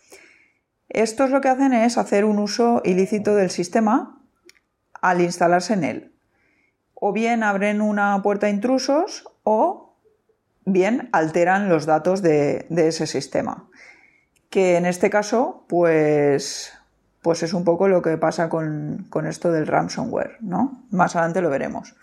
Estos 0.93 1.31
lo 1.31 1.41
que 1.41 1.49
hacen 1.49 1.73
es 1.73 1.97
hacer 1.97 2.23
un 2.23 2.37
uso 2.37 2.83
ilícito 2.85 3.33
del 3.33 3.49
sistema 3.49 4.19
al 5.01 5.21
instalarse 5.21 5.73
en 5.73 5.83
él. 5.83 6.13
O 6.93 7.11
bien 7.13 7.41
abren 7.41 7.81
una 7.81 8.21
puerta 8.21 8.45
a 8.45 8.51
intrusos 8.51 9.27
o 9.43 9.95
bien 10.65 11.09
alteran 11.11 11.67
los 11.67 11.87
datos 11.87 12.21
de, 12.21 12.67
ese 12.69 13.07
sistema. 13.07 13.67
Que 14.51 14.77
en 14.77 14.85
este 14.85 15.09
caso, 15.09 15.65
pues, 15.67 16.71
pues 17.23 17.41
es 17.41 17.55
un 17.55 17.63
poco 17.63 17.87
lo 17.87 18.03
que 18.03 18.15
pasa 18.19 18.47
con, 18.47 19.07
con 19.09 19.25
esto 19.25 19.51
del 19.51 19.65
ransomware, 19.65 20.37
¿no? 20.41 20.83
Más 20.91 21.15
adelante 21.15 21.41
lo 21.41 21.49
veremos. 21.49 21.95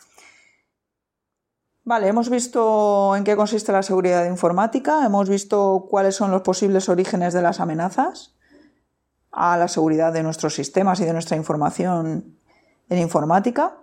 Vale, 1.84 2.08
hemos 2.08 2.28
visto 2.28 3.14
en 3.14 3.22
qué 3.22 3.36
consiste 3.36 3.70
la 3.70 3.84
seguridad 3.84 4.26
informática, 4.26 5.06
hemos 5.06 5.28
visto 5.28 5.86
cuáles 5.88 6.16
son 6.16 6.32
los 6.32 6.42
posibles 6.42 6.88
orígenes 6.88 7.32
de 7.32 7.42
las 7.42 7.60
amenazas 7.60 8.34
a 9.32 9.56
la 9.56 9.68
seguridad 9.68 10.12
de 10.12 10.22
nuestros 10.22 10.54
sistemas 10.54 11.00
y 11.00 11.04
de 11.04 11.12
nuestra 11.12 11.36
información 11.36 12.36
en 12.88 12.98
informática. 12.98 13.76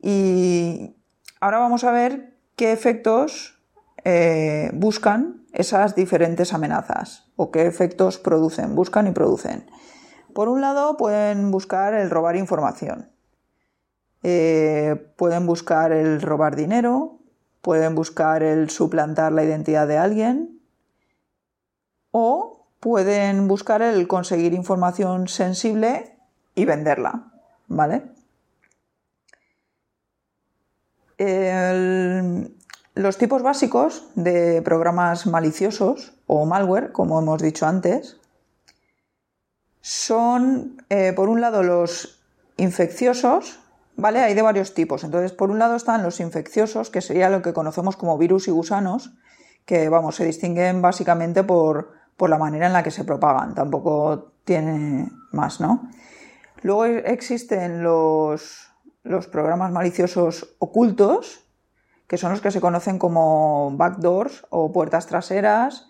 Y 0.00 0.96
ahora 1.40 1.58
vamos 1.58 1.84
a 1.84 1.92
ver 1.92 2.36
qué 2.56 2.72
efectos 2.72 3.58
eh, 4.04 4.70
buscan 4.74 5.44
esas 5.52 5.94
diferentes 5.94 6.52
amenazas 6.52 7.30
o 7.36 7.50
qué 7.50 7.66
efectos 7.66 8.18
producen, 8.18 8.74
buscan 8.74 9.06
y 9.06 9.12
producen. 9.12 9.66
Por 10.34 10.48
un 10.48 10.60
lado, 10.60 10.96
pueden 10.96 11.50
buscar 11.50 11.94
el 11.94 12.10
robar 12.10 12.36
información. 12.36 13.10
Eh, 14.22 15.12
pueden 15.16 15.46
buscar 15.46 15.92
el 15.92 16.22
robar 16.22 16.56
dinero, 16.56 17.18
pueden 17.60 17.94
buscar 17.94 18.42
el 18.42 18.70
suplantar 18.70 19.32
la 19.32 19.44
identidad 19.44 19.86
de 19.86 19.98
alguien 19.98 20.60
o 22.12 22.61
pueden 22.82 23.46
buscar 23.46 23.80
el 23.80 24.08
conseguir 24.08 24.54
información 24.54 25.28
sensible 25.28 26.16
y 26.56 26.64
venderla, 26.64 27.30
¿vale? 27.68 28.02
los 32.94 33.16
tipos 33.16 33.42
básicos 33.44 34.08
de 34.16 34.60
programas 34.62 35.26
maliciosos 35.28 36.14
o 36.26 36.44
malware, 36.44 36.90
como 36.90 37.20
hemos 37.20 37.40
dicho 37.40 37.66
antes, 37.66 38.16
son, 39.80 40.82
eh, 40.88 41.12
por 41.14 41.28
un 41.28 41.40
lado, 41.40 41.62
los 41.62 42.20
infecciosos, 42.56 43.60
¿vale? 43.94 44.18
Hay 44.18 44.34
de 44.34 44.42
varios 44.42 44.74
tipos. 44.74 45.04
Entonces, 45.04 45.30
por 45.30 45.52
un 45.52 45.60
lado 45.60 45.76
están 45.76 46.02
los 46.02 46.18
infecciosos, 46.18 46.90
que 46.90 47.00
sería 47.00 47.30
lo 47.30 47.42
que 47.42 47.52
conocemos 47.52 47.96
como 47.96 48.18
virus 48.18 48.48
y 48.48 48.50
gusanos, 48.50 49.12
que, 49.64 49.88
vamos, 49.88 50.16
se 50.16 50.24
distinguen 50.24 50.82
básicamente 50.82 51.44
por 51.44 52.01
por 52.16 52.30
la 52.30 52.38
manera 52.38 52.66
en 52.66 52.72
la 52.72 52.82
que 52.82 52.90
se 52.90 53.04
propagan, 53.04 53.54
tampoco 53.54 54.32
tiene 54.44 55.10
más, 55.32 55.60
¿no? 55.60 55.88
Luego 56.62 56.84
existen 56.84 57.82
los, 57.82 58.70
los 59.02 59.26
programas 59.26 59.72
maliciosos 59.72 60.54
ocultos, 60.58 61.44
que 62.06 62.18
son 62.18 62.30
los 62.30 62.40
que 62.40 62.50
se 62.50 62.60
conocen 62.60 62.98
como 62.98 63.72
backdoors 63.76 64.46
o 64.50 64.70
puertas 64.70 65.06
traseras, 65.06 65.88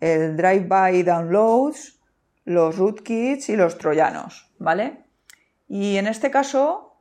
el 0.00 0.36
drive-by 0.36 1.02
downloads, 1.02 2.00
los 2.44 2.76
rootkits 2.76 3.48
y 3.48 3.56
los 3.56 3.78
troyanos, 3.78 4.52
¿vale? 4.58 5.04
Y 5.68 5.96
en 5.96 6.06
este 6.06 6.30
caso 6.30 6.98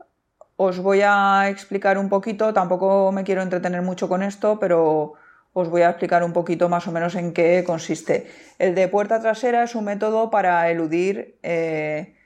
os 0.57 0.79
voy 0.79 1.01
a 1.03 1.49
explicar 1.49 1.97
un 1.97 2.07
poquito, 2.07 2.53
tampoco 2.53 3.11
me 3.11 3.23
quiero 3.23 3.41
entretener 3.41 3.81
mucho 3.81 4.07
con 4.07 4.23
esto, 4.23 4.57
pero 4.59 5.13
os 5.57 5.69
voy 5.69 5.83
a 5.83 5.89
explicar 5.89 6.21
un 6.21 6.33
poquito 6.33 6.67
más 6.67 6.85
o 6.85 6.91
menos 6.91 7.15
en 7.15 7.31
qué 7.31 7.63
consiste. 7.65 8.27
El 8.59 8.75
de 8.75 8.89
puerta 8.89 9.21
trasera 9.21 9.63
es 9.63 9.73
un 9.73 9.85
método 9.85 10.29
para 10.29 10.69
eludir 10.69 11.39
eh, 11.43 12.17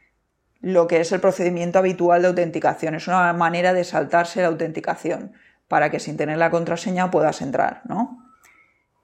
lo 0.62 0.88
que 0.88 1.00
es 1.00 1.12
el 1.12 1.20
procedimiento 1.20 1.78
habitual 1.78 2.24
de 2.24 2.30
autenticación. 2.30 2.96
Es 2.96 3.08
una 3.08 3.32
manera 3.34 3.76
de 3.76 3.84
saltarse 3.84 4.42
la 4.42 4.48
autenticación 4.48 5.34
para 5.68 5.92
que 5.92 6.00
sin 6.00 6.18
tener 6.18 6.40
la 6.40 6.50
contraseña 6.50 7.12
puedas 7.12 7.44
entrar. 7.44 7.84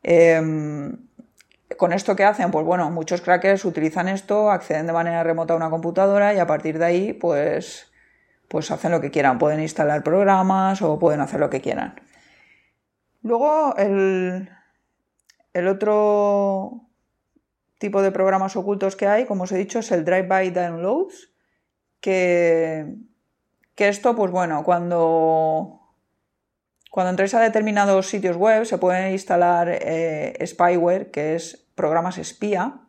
Em, 0.02 0.98
con 1.78 1.94
esto 1.94 2.16
que 2.16 2.24
hacen, 2.24 2.50
pues 2.50 2.66
bueno, 2.66 2.90
muchos 2.90 3.22
crackers 3.22 3.64
utilizan 3.64 4.08
esto, 4.08 4.50
acceden 4.50 4.88
de 4.88 4.94
manera 4.94 5.24
remota 5.24 5.54
a 5.54 5.58
una 5.58 5.70
computadora 5.70 6.34
y 6.34 6.40
a 6.40 6.48
partir 6.48 6.80
de 6.80 6.86
ahí, 6.86 7.14
pues, 7.14 7.92
pues 8.48 8.72
hacen 8.72 8.92
lo 8.92 9.02
que 9.02 9.12
quieran. 9.12 9.38
Pueden 9.38 9.60
instalar 9.60 10.02
programas 10.02 10.82
o 10.82 10.98
pueden 10.98 11.22
hacer 11.22 11.40
lo 11.40 11.52
que 11.52 11.62
quieran. 11.62 11.94
Luego, 13.26 13.76
el, 13.78 14.48
otro 15.68 16.84
tipo 17.80 18.04
de 18.04 18.12
programas 18.12 18.56
ocultos 18.56 18.96
que 18.96 19.08
hay, 19.08 19.26
como 19.26 19.46
os 19.46 19.52
he 19.52 19.58
dicho, 19.58 19.80
es 19.80 19.92
el 19.92 20.06
Drive-by 20.06 20.52
Downloads, 20.52 21.34
que, 22.00 22.86
esto, 23.78 24.16
pues 24.16 24.30
bueno, 24.30 24.64
cuando, 24.64 25.82
Cuando 26.92 27.10
entráis 27.10 27.34
a 27.34 27.40
determinados 27.40 28.10
sitios 28.10 28.38
web 28.38 28.64
se 28.64 28.78
puede 28.78 29.12
instalar 29.14 29.70
eh, 29.72 30.38
spyware, 30.46 31.10
que 31.10 31.34
es 31.34 31.68
programas 31.74 32.20
espía, 32.20 32.82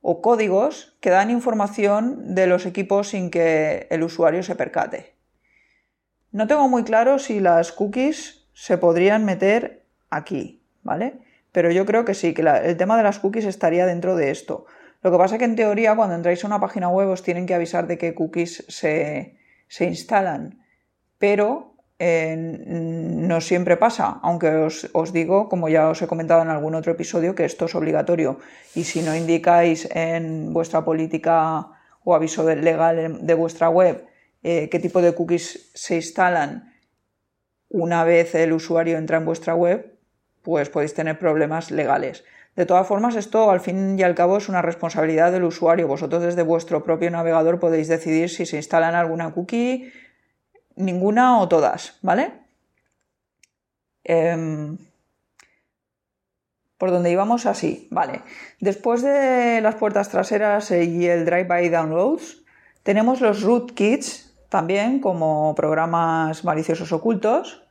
o 0.00 0.22
códigos 0.22 0.96
que 1.00 1.10
dan 1.10 1.28
información 1.28 2.36
de 2.36 2.46
los 2.46 2.66
equipos 2.66 3.08
sin 3.08 3.32
que 3.32 3.88
el 3.90 4.04
usuario 4.04 4.44
se 4.44 4.54
percate. 4.54 5.16
No 6.30 6.46
tengo 6.46 6.68
muy 6.68 6.84
claro 6.84 7.18
si 7.18 7.40
las 7.40 7.72
cookies 7.72 8.45
se 8.56 8.78
podrían 8.78 9.26
meter 9.26 9.82
aquí, 10.08 10.62
¿vale? 10.82 11.18
Pero 11.52 11.70
yo 11.70 11.84
creo 11.84 12.06
que 12.06 12.14
sí, 12.14 12.32
que 12.32 12.40
el 12.40 12.76
tema 12.78 12.96
de 12.96 13.02
las 13.02 13.18
cookies 13.18 13.44
estaría 13.44 13.84
dentro 13.84 14.16
de 14.16 14.30
esto. 14.30 14.64
Lo 15.02 15.12
que 15.12 15.18
pasa 15.18 15.34
es 15.34 15.40
que 15.40 15.44
en 15.44 15.56
teoría 15.56 15.94
cuando 15.94 16.14
entráis 16.14 16.42
a 16.42 16.46
una 16.46 16.58
página 16.58 16.88
web 16.88 17.08
os 17.10 17.22
tienen 17.22 17.44
que 17.44 17.54
avisar 17.54 17.86
de 17.86 17.98
qué 17.98 18.14
cookies 18.14 18.64
se, 18.68 19.36
se 19.68 19.84
instalan. 19.84 20.64
Pero 21.18 21.74
no 21.98 23.40
siempre 23.42 23.76
pasa, 23.76 24.20
aunque 24.22 24.48
os, 24.48 25.12
digo, 25.12 25.50
como 25.50 25.68
ya 25.68 25.90
os 25.90 26.00
he 26.00 26.06
comentado 26.06 26.40
en 26.40 26.48
algún 26.48 26.74
otro 26.74 26.92
episodio, 26.92 27.34
que 27.34 27.44
esto 27.44 27.66
es 27.66 27.74
obligatorio. 27.74 28.38
Y 28.74 28.84
si 28.84 29.02
no 29.02 29.14
indicáis 29.14 29.86
en 29.94 30.54
vuestra 30.54 30.82
política 30.82 31.68
o 32.04 32.14
aviso 32.14 32.42
legal 32.48 33.18
de 33.20 33.34
vuestra 33.34 33.68
web 33.68 34.06
eh, 34.42 34.68
qué 34.70 34.78
tipo 34.78 35.02
de 35.02 35.14
cookies 35.14 35.70
se 35.74 35.96
instalan 35.96 36.75
una 37.76 38.04
vez 38.04 38.34
el 38.34 38.54
usuario 38.54 38.96
entra 38.96 39.18
en 39.18 39.26
vuestra 39.26 39.54
web, 39.54 39.98
pues 40.42 40.70
podéis 40.70 40.94
tener 40.94 41.18
problemas 41.18 41.70
legales. 41.70 42.24
De 42.54 42.64
todas 42.64 42.86
formas, 42.86 43.16
esto 43.16 43.50
al 43.50 43.60
fin 43.60 43.98
y 43.98 44.02
al 44.02 44.14
cabo 44.14 44.38
es 44.38 44.48
una 44.48 44.62
responsabilidad 44.62 45.30
del 45.30 45.44
usuario. 45.44 45.86
Vosotros 45.86 46.22
desde 46.22 46.42
vuestro 46.42 46.82
propio 46.82 47.10
navegador 47.10 47.60
podéis 47.60 47.88
decidir 47.88 48.30
si 48.30 48.46
se 48.46 48.56
instalan 48.56 48.94
alguna 48.94 49.34
cookie, 49.34 49.92
ninguna 50.74 51.38
o 51.38 51.48
todas, 51.48 51.98
¿vale? 52.00 52.32
Em, 54.04 54.78
por 56.78 56.90
donde 56.90 57.10
íbamos 57.10 57.44
así, 57.44 57.88
vale. 57.90 58.22
Después 58.58 59.02
de 59.02 59.60
las 59.60 59.74
puertas 59.74 60.08
traseras 60.08 60.70
y 60.70 61.06
el 61.06 61.26
drive-by 61.26 61.68
downloads, 61.68 62.42
tenemos 62.82 63.20
los 63.20 63.42
rootkits 63.42 64.26
también 64.48 65.00
como 65.00 65.54
programas 65.54 66.44
maliciosos 66.44 66.92
ocultos. 66.92 67.65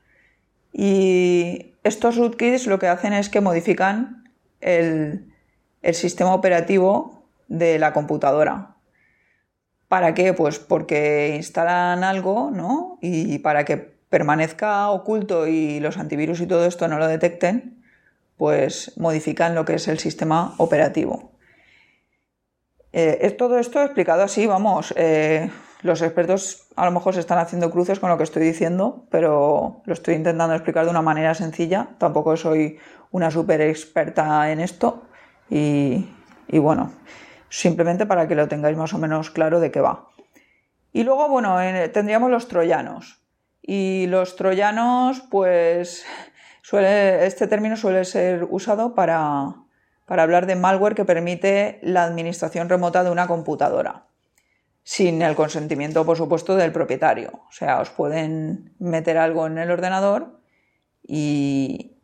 Y 0.78 1.74
estos 1.84 2.18
rootkits 2.18 2.68
lo 2.68 2.80
que 2.80 2.88
hacen 2.88 3.14
es 3.14 3.30
que 3.30 3.40
modifican 3.40 4.30
el 4.60 5.32
sistema 5.94 6.34
operativo 6.34 7.24
de 7.48 7.80
la 7.80 7.94
computadora. 7.94 8.76
¿Para 9.88 10.14
qué? 10.14 10.34
Pues 10.34 10.60
porque 10.60 11.34
instalan 11.36 12.04
algo, 12.04 12.52
¿no? 12.52 12.98
Y 13.02 13.40
para 13.40 13.64
que 13.64 13.78
permanezca 13.78 14.90
oculto 14.90 15.48
y 15.48 15.80
los 15.80 15.98
antivirus 15.98 16.42
y 16.42 16.48
todo 16.48 16.66
esto 16.66 16.88
no 16.90 16.98
lo 17.00 17.08
detecten, 17.08 17.82
pues 18.36 18.92
modifican 18.98 19.56
lo 19.56 19.64
que 19.64 19.76
es 19.76 19.88
el 19.88 20.00
sistema 20.00 20.56
operativo. 20.58 21.32
Eh, 22.92 23.34
todo 23.38 23.60
esto 23.60 23.82
explicado 23.82 24.24
así, 24.24 24.48
vamos, 24.48 24.94
eh, 24.98 25.50
los 25.86 26.02
expertos 26.02 26.68
a 26.76 26.86
lo 26.86 26.92
mejor 26.92 27.14
se 27.14 27.20
están 27.20 27.40
haciendo 27.40 27.72
cruces 27.72 28.00
con 28.00 28.10
lo 28.10 28.18
que 28.18 28.24
estoy 28.24 28.44
diciendo, 28.44 29.06
pero 29.10 29.82
lo 29.86 29.94
estoy 29.94 30.16
intentando 30.16 30.54
explicar 30.54 30.86
de 30.86 30.92
una 30.92 31.02
manera 31.02 31.34
sencilla, 31.34 31.90
tampoco 31.98 32.36
soy 32.36 32.80
una 33.12 33.32
súper 33.32 33.62
experta 33.62 34.52
en 34.52 34.60
esto 34.60 35.04
y 35.50 36.04
bueno, 36.52 36.92
simplemente 37.50 38.06
para 38.06 38.28
que 38.28 38.36
lo 38.36 38.48
tengáis 38.48 38.78
más 38.78 38.94
o 38.94 38.98
menos 38.98 39.32
claro 39.32 39.60
de 39.60 39.72
qué 39.72 39.80
va. 39.82 40.10
Y 40.92 41.04
luego, 41.04 41.28
bueno, 41.28 41.58
tendríamos 41.92 42.32
los 42.32 42.48
troyanos. 42.48 43.22
Y 43.62 44.08
los 44.08 44.36
troyanos, 44.36 45.22
pues, 45.30 46.06
este 46.72 47.48
término 47.48 47.76
suele 47.76 48.06
ser 48.06 48.46
usado 48.50 48.96
para, 48.96 49.56
para 50.06 50.24
hablar 50.24 50.46
de 50.46 50.56
malware 50.56 50.96
que 50.96 51.04
permite 51.04 51.80
la 51.82 52.04
administración 52.04 52.70
remota 52.70 53.04
de 53.04 53.12
una 53.12 53.28
computadora, 53.28 54.06
sin 54.86 55.24
el 55.24 55.34
consentimiento, 55.36 56.06
por 56.06 56.16
supuesto, 56.16 56.56
del 56.56 56.72
propietario. 56.72 57.32
O 57.50 57.52
sea, 57.52 57.82
os 57.82 57.90
pueden 57.90 58.76
meter 58.78 59.18
algo 59.18 59.48
en 59.48 59.58
el 59.58 59.72
ordenador 59.72 60.40
y, 61.02 61.98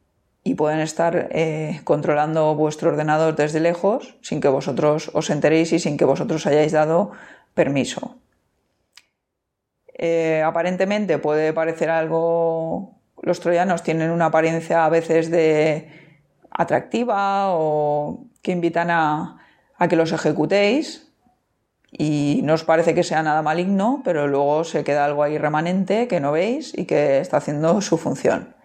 y 0.43 0.56
pueden 0.56 0.79
estar 0.79 1.29
eh, 1.32 1.82
controlando 1.84 2.56
vuestro 2.56 2.89
ordenador 2.89 3.36
desde 3.36 3.60
lejos 3.60 4.17
sin 4.21 4.41
que 4.41 4.47
vosotros 4.47 5.12
os 5.13 5.29
enteréis 5.29 5.71
y 5.73 5.79
sin 5.79 5.95
que 5.95 6.06
vosotros 6.06 6.47
hayáis 6.47 6.71
dado 6.71 7.12
permiso. 7.53 8.17
Eh, 9.93 10.41
aparentemente 10.43 11.19
puede 11.19 11.53
parecer 11.53 11.91
algo... 11.91 12.99
Los 13.21 13.41
troyanos 13.41 13.84
tienen 13.84 14.10
una 14.10 14.25
apariencia 14.25 14.86
a 14.86 14.89
veces 14.89 15.29
de 15.29 15.88
atractiva 16.49 17.53
o 17.53 18.25
que 18.41 18.51
invitan 18.51 18.89
a, 18.89 19.38
a 19.77 19.88
que 19.88 19.95
los 19.95 20.12
ejecutéis 20.12 21.11
y 21.91 22.41
no 22.43 22.54
os 22.54 22.63
parece 22.63 22.95
que 22.95 23.04
sea 23.04 23.21
nada 23.21 23.41
maligno, 23.41 24.01
pero 24.04 24.27
luego 24.27 24.63
se 24.63 24.84
queda 24.84 25.06
algo 25.06 25.23
ahí 25.23 25.38
remanente 25.38 26.08
que 26.08 26.19
no 26.19 26.32
veis 26.32 26.73
y 26.77 26.86
que 26.86 27.19
está 27.19 27.38
haciendo 27.38 27.82
su 27.82 27.97
función. 27.97 28.56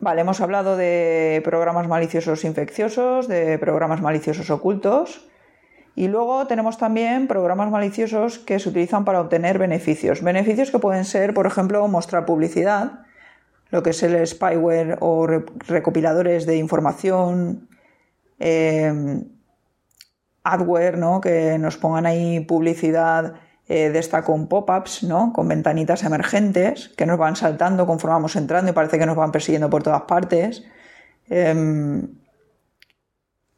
Vale, 0.00 0.20
hemos 0.20 0.40
hablado 0.40 0.76
de 0.76 1.40
programas 1.44 1.88
maliciosos 1.88 2.44
infecciosos, 2.44 3.26
de 3.26 3.58
programas 3.58 4.02
maliciosos 4.02 4.50
ocultos 4.50 5.28
y 5.96 6.08
luego 6.08 6.46
tenemos 6.46 6.76
también 6.76 7.26
programas 7.26 7.70
maliciosos 7.70 8.38
que 8.38 8.58
se 8.58 8.68
utilizan 8.68 9.04
para 9.04 9.20
obtener 9.20 9.58
beneficios. 9.58 10.22
Beneficios 10.22 10.70
que 10.70 10.78
pueden 10.78 11.04
ser, 11.04 11.32
por 11.32 11.46
ejemplo, 11.46 11.86
mostrar 11.88 12.26
publicidad, 12.26 13.04
lo 13.70 13.82
que 13.82 13.90
es 13.90 14.02
el 14.02 14.26
spyware 14.26 14.98
o 15.00 15.26
recopiladores 15.26 16.44
de 16.46 16.56
información, 16.56 17.68
eh, 18.40 19.22
adware, 20.44 20.98
¿no? 20.98 21.20
que 21.20 21.58
nos 21.58 21.76
pongan 21.76 22.06
ahí 22.06 22.40
publicidad 22.40 23.34
eh, 23.66 23.88
de 23.88 23.98
esta 23.98 24.22
con 24.22 24.46
pop-ups, 24.46 25.04
¿no? 25.04 25.32
Con 25.32 25.48
ventanitas 25.48 26.04
emergentes 26.04 26.90
que 26.90 27.06
nos 27.06 27.16
van 27.16 27.34
saltando 27.34 27.86
conforme 27.86 28.12
vamos 28.12 28.36
entrando 28.36 28.70
y 28.70 28.74
parece 28.74 28.98
que 28.98 29.06
nos 29.06 29.16
van 29.16 29.32
persiguiendo 29.32 29.70
por 29.70 29.82
todas 29.82 30.02
partes. 30.02 30.62
Em, 31.30 32.06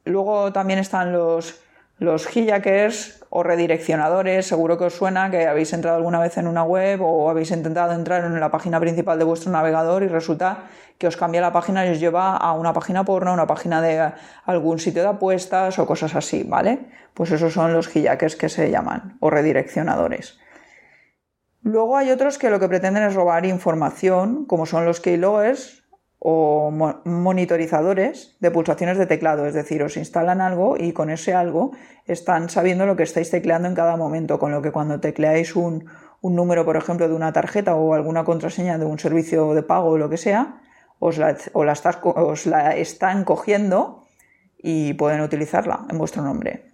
luego 0.04 0.52
también 0.52 0.78
están 0.78 1.12
los, 1.12 1.60
los 1.98 2.36
hijackers 2.36 3.24
o 3.30 3.42
redireccionadores, 3.42 4.46
seguro 4.46 4.76
que 4.76 4.84
os 4.84 4.94
suena 4.94 5.30
que 5.30 5.46
habéis 5.46 5.72
entrado 5.72 5.96
alguna 5.96 6.20
vez 6.20 6.36
en 6.36 6.46
una 6.46 6.62
web 6.62 7.00
o 7.02 7.30
habéis 7.30 7.50
intentado 7.50 7.92
entrar 7.92 8.24
en 8.24 8.38
la 8.38 8.50
página 8.50 8.78
principal 8.80 9.18
de 9.18 9.24
vuestro 9.24 9.50
navegador 9.50 10.02
y 10.02 10.08
resulta 10.08 10.64
que 10.98 11.06
os 11.06 11.16
cambia 11.16 11.40
la 11.40 11.52
página 11.52 11.86
y 11.86 11.90
os 11.90 12.00
lleva 12.00 12.36
a 12.36 12.52
una 12.52 12.72
página 12.72 13.04
porno, 13.04 13.32
una 13.32 13.46
página 13.46 13.80
de 13.80 14.12
algún 14.44 14.78
sitio 14.78 15.02
de 15.02 15.08
apuestas 15.08 15.78
o 15.78 15.86
cosas 15.86 16.14
así, 16.14 16.42
¿vale? 16.44 16.86
Pues 17.14 17.30
esos 17.30 17.52
son 17.52 17.72
los 17.72 17.94
hijackers 17.94 18.36
que 18.36 18.48
se 18.48 18.70
llaman 18.70 19.16
o 19.20 19.30
redireccionadores. 19.30 20.38
Luego 21.62 21.96
hay 21.96 22.10
otros 22.10 22.38
que 22.38 22.50
lo 22.50 22.60
que 22.60 22.68
pretenden 22.68 23.02
es 23.02 23.14
robar 23.14 23.44
información, 23.44 24.44
como 24.44 24.66
son 24.66 24.84
los 24.84 25.00
keyloggers, 25.00 25.82
o 26.18 26.70
monitorizadores 27.04 28.36
de 28.40 28.50
pulsaciones 28.50 28.98
de 28.98 29.06
teclado, 29.06 29.46
es 29.46 29.54
decir, 29.54 29.82
os 29.82 29.96
instalan 29.96 30.40
algo 30.40 30.76
y 30.78 30.92
con 30.92 31.10
ese 31.10 31.34
algo 31.34 31.72
están 32.06 32.48
sabiendo 32.48 32.86
lo 32.86 32.96
que 32.96 33.02
estáis 33.02 33.30
tecleando 33.30 33.68
en 33.68 33.74
cada 33.74 33.96
momento, 33.96 34.38
con 34.38 34.50
lo 34.50 34.62
que 34.62 34.72
cuando 34.72 35.00
tecleáis 35.00 35.54
un, 35.56 35.84
número, 36.22 36.64
por 36.64 36.76
ejemplo, 36.76 37.08
de 37.08 37.14
una 37.14 37.32
tarjeta 37.32 37.76
o 37.76 37.94
alguna 37.94 38.24
contraseña 38.24 38.78
de 38.78 38.84
un 38.84 38.98
servicio 38.98 39.54
de 39.54 39.62
pago 39.62 39.90
o 39.90 39.98
lo 39.98 40.10
que 40.10 40.16
sea, 40.16 40.60
os 40.98 41.18
la, 41.18 41.36
os 41.52 42.46
la 42.46 42.74
están 42.74 43.24
cogiendo 43.24 44.06
y 44.58 44.94
pueden 44.94 45.20
utilizarla 45.20 45.86
en 45.88 45.98
vuestro 45.98 46.22
nombre. 46.22 46.72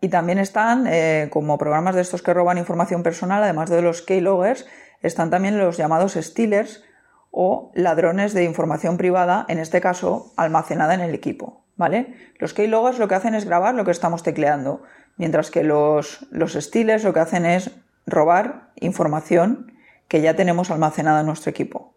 Y 0.00 0.08
también 0.08 0.38
están, 0.38 0.86
eh, 0.88 1.28
como 1.30 1.58
programas 1.58 1.94
de 1.94 2.00
estos 2.00 2.22
que 2.22 2.34
roban 2.34 2.58
información 2.58 3.02
personal, 3.02 3.44
además 3.44 3.70
de 3.70 3.82
los 3.82 4.02
keyloggers, 4.02 4.66
están 5.02 5.30
también 5.30 5.58
los 5.58 5.76
llamados 5.76 6.14
stealers, 6.14 6.82
o 7.30 7.70
ladrones 7.74 8.34
de 8.34 8.44
información 8.44 8.96
privada, 8.96 9.44
en 9.48 9.58
este 9.58 9.80
caso 9.80 10.32
almacenada 10.36 10.94
en 10.94 11.00
el 11.00 11.14
equipo. 11.14 11.64
¿vale? 11.80 12.14
Los 12.38 12.52
keyloggers 12.52 12.98
lo 12.98 13.08
que 13.08 13.14
hacen 13.14 13.34
es 13.34 13.46
grabar 13.46 13.74
lo 13.74 13.86
que 13.86 13.90
estamos 13.90 14.22
tecleando, 14.22 14.82
mientras 15.16 15.50
que 15.50 15.64
los, 15.64 16.26
los 16.30 16.52
stealers 16.52 17.04
lo 17.04 17.14
que 17.14 17.20
hacen 17.20 17.46
es 17.46 17.70
robar 18.06 18.72
información 18.76 19.72
que 20.06 20.20
ya 20.20 20.36
tenemos 20.36 20.70
almacenada 20.70 21.20
en 21.20 21.26
nuestro 21.26 21.50
equipo. 21.50 21.94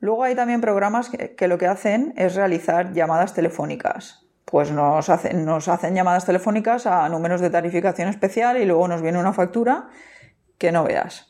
Luego 0.00 0.24
hay 0.24 0.34
también 0.34 0.60
programas 0.60 1.08
que, 1.08 1.48
lo 1.48 1.56
que 1.56 1.68
hacen 1.68 2.14
es 2.16 2.34
realizar 2.34 2.92
llamadas 2.92 3.32
telefónicas. 3.32 4.26
Pues 4.44 4.72
nos 4.72 5.08
hacen, 5.08 5.44
nos 5.44 5.68
hacen 5.68 5.94
llamadas 5.94 6.26
telefónicas 6.26 6.86
a 6.86 7.08
números 7.08 7.40
de 7.40 7.50
tarificación 7.50 8.08
especial 8.08 8.56
y 8.56 8.64
luego 8.64 8.88
nos 8.88 9.02
viene 9.02 9.20
una 9.20 9.32
factura 9.32 9.88
que 10.58 10.72
no 10.72 10.82
veas. 10.82 11.28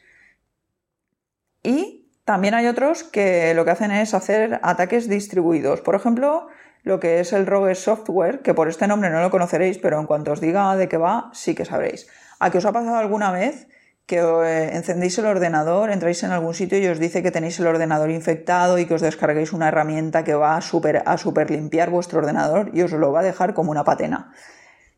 Y 1.62 2.03
también 2.24 2.54
hay 2.54 2.66
otros 2.66 3.04
que 3.04 3.52
lo 3.54 3.64
que 3.64 3.70
hacen 3.70 3.90
es 3.90 4.14
hacer 4.14 4.60
ataques 4.62 5.08
distribuidos. 5.08 5.80
Por 5.82 5.94
ejemplo, 5.94 6.48
lo 6.82 7.00
que 7.00 7.20
es 7.20 7.32
el 7.32 7.46
Rogue 7.46 7.74
Software, 7.74 8.40
que 8.40 8.54
por 8.54 8.68
este 8.68 8.86
nombre 8.86 9.10
no 9.10 9.20
lo 9.20 9.30
conoceréis, 9.30 9.78
pero 9.78 10.00
en 10.00 10.06
cuanto 10.06 10.32
os 10.32 10.40
diga 10.40 10.76
de 10.76 10.88
qué 10.88 10.96
va, 10.96 11.30
sí 11.32 11.54
que 11.54 11.64
sabréis. 11.64 12.08
¿A 12.38 12.50
qué 12.50 12.58
os 12.58 12.64
ha 12.64 12.72
pasado 12.72 12.96
alguna 12.96 13.30
vez 13.30 13.68
que 14.06 14.18
eh, 14.18 14.76
encendéis 14.76 15.18
el 15.18 15.26
ordenador, 15.26 15.90
entráis 15.90 16.22
en 16.22 16.30
algún 16.30 16.54
sitio 16.54 16.78
y 16.78 16.86
os 16.86 16.98
dice 16.98 17.22
que 17.22 17.30
tenéis 17.30 17.58
el 17.60 17.66
ordenador 17.66 18.10
infectado 18.10 18.78
y 18.78 18.86
que 18.86 18.94
os 18.94 19.00
descarguéis 19.00 19.52
una 19.52 19.68
herramienta 19.68 20.24
que 20.24 20.34
va 20.34 20.56
a 20.56 20.60
super, 20.60 21.02
a 21.06 21.16
super 21.16 21.50
limpiar 21.50 21.90
vuestro 21.90 22.18
ordenador 22.18 22.70
y 22.74 22.82
os 22.82 22.92
lo 22.92 23.12
va 23.12 23.20
a 23.20 23.24
dejar 23.24 23.54
como 23.54 23.70
una 23.70 23.84
patena. 23.84 24.32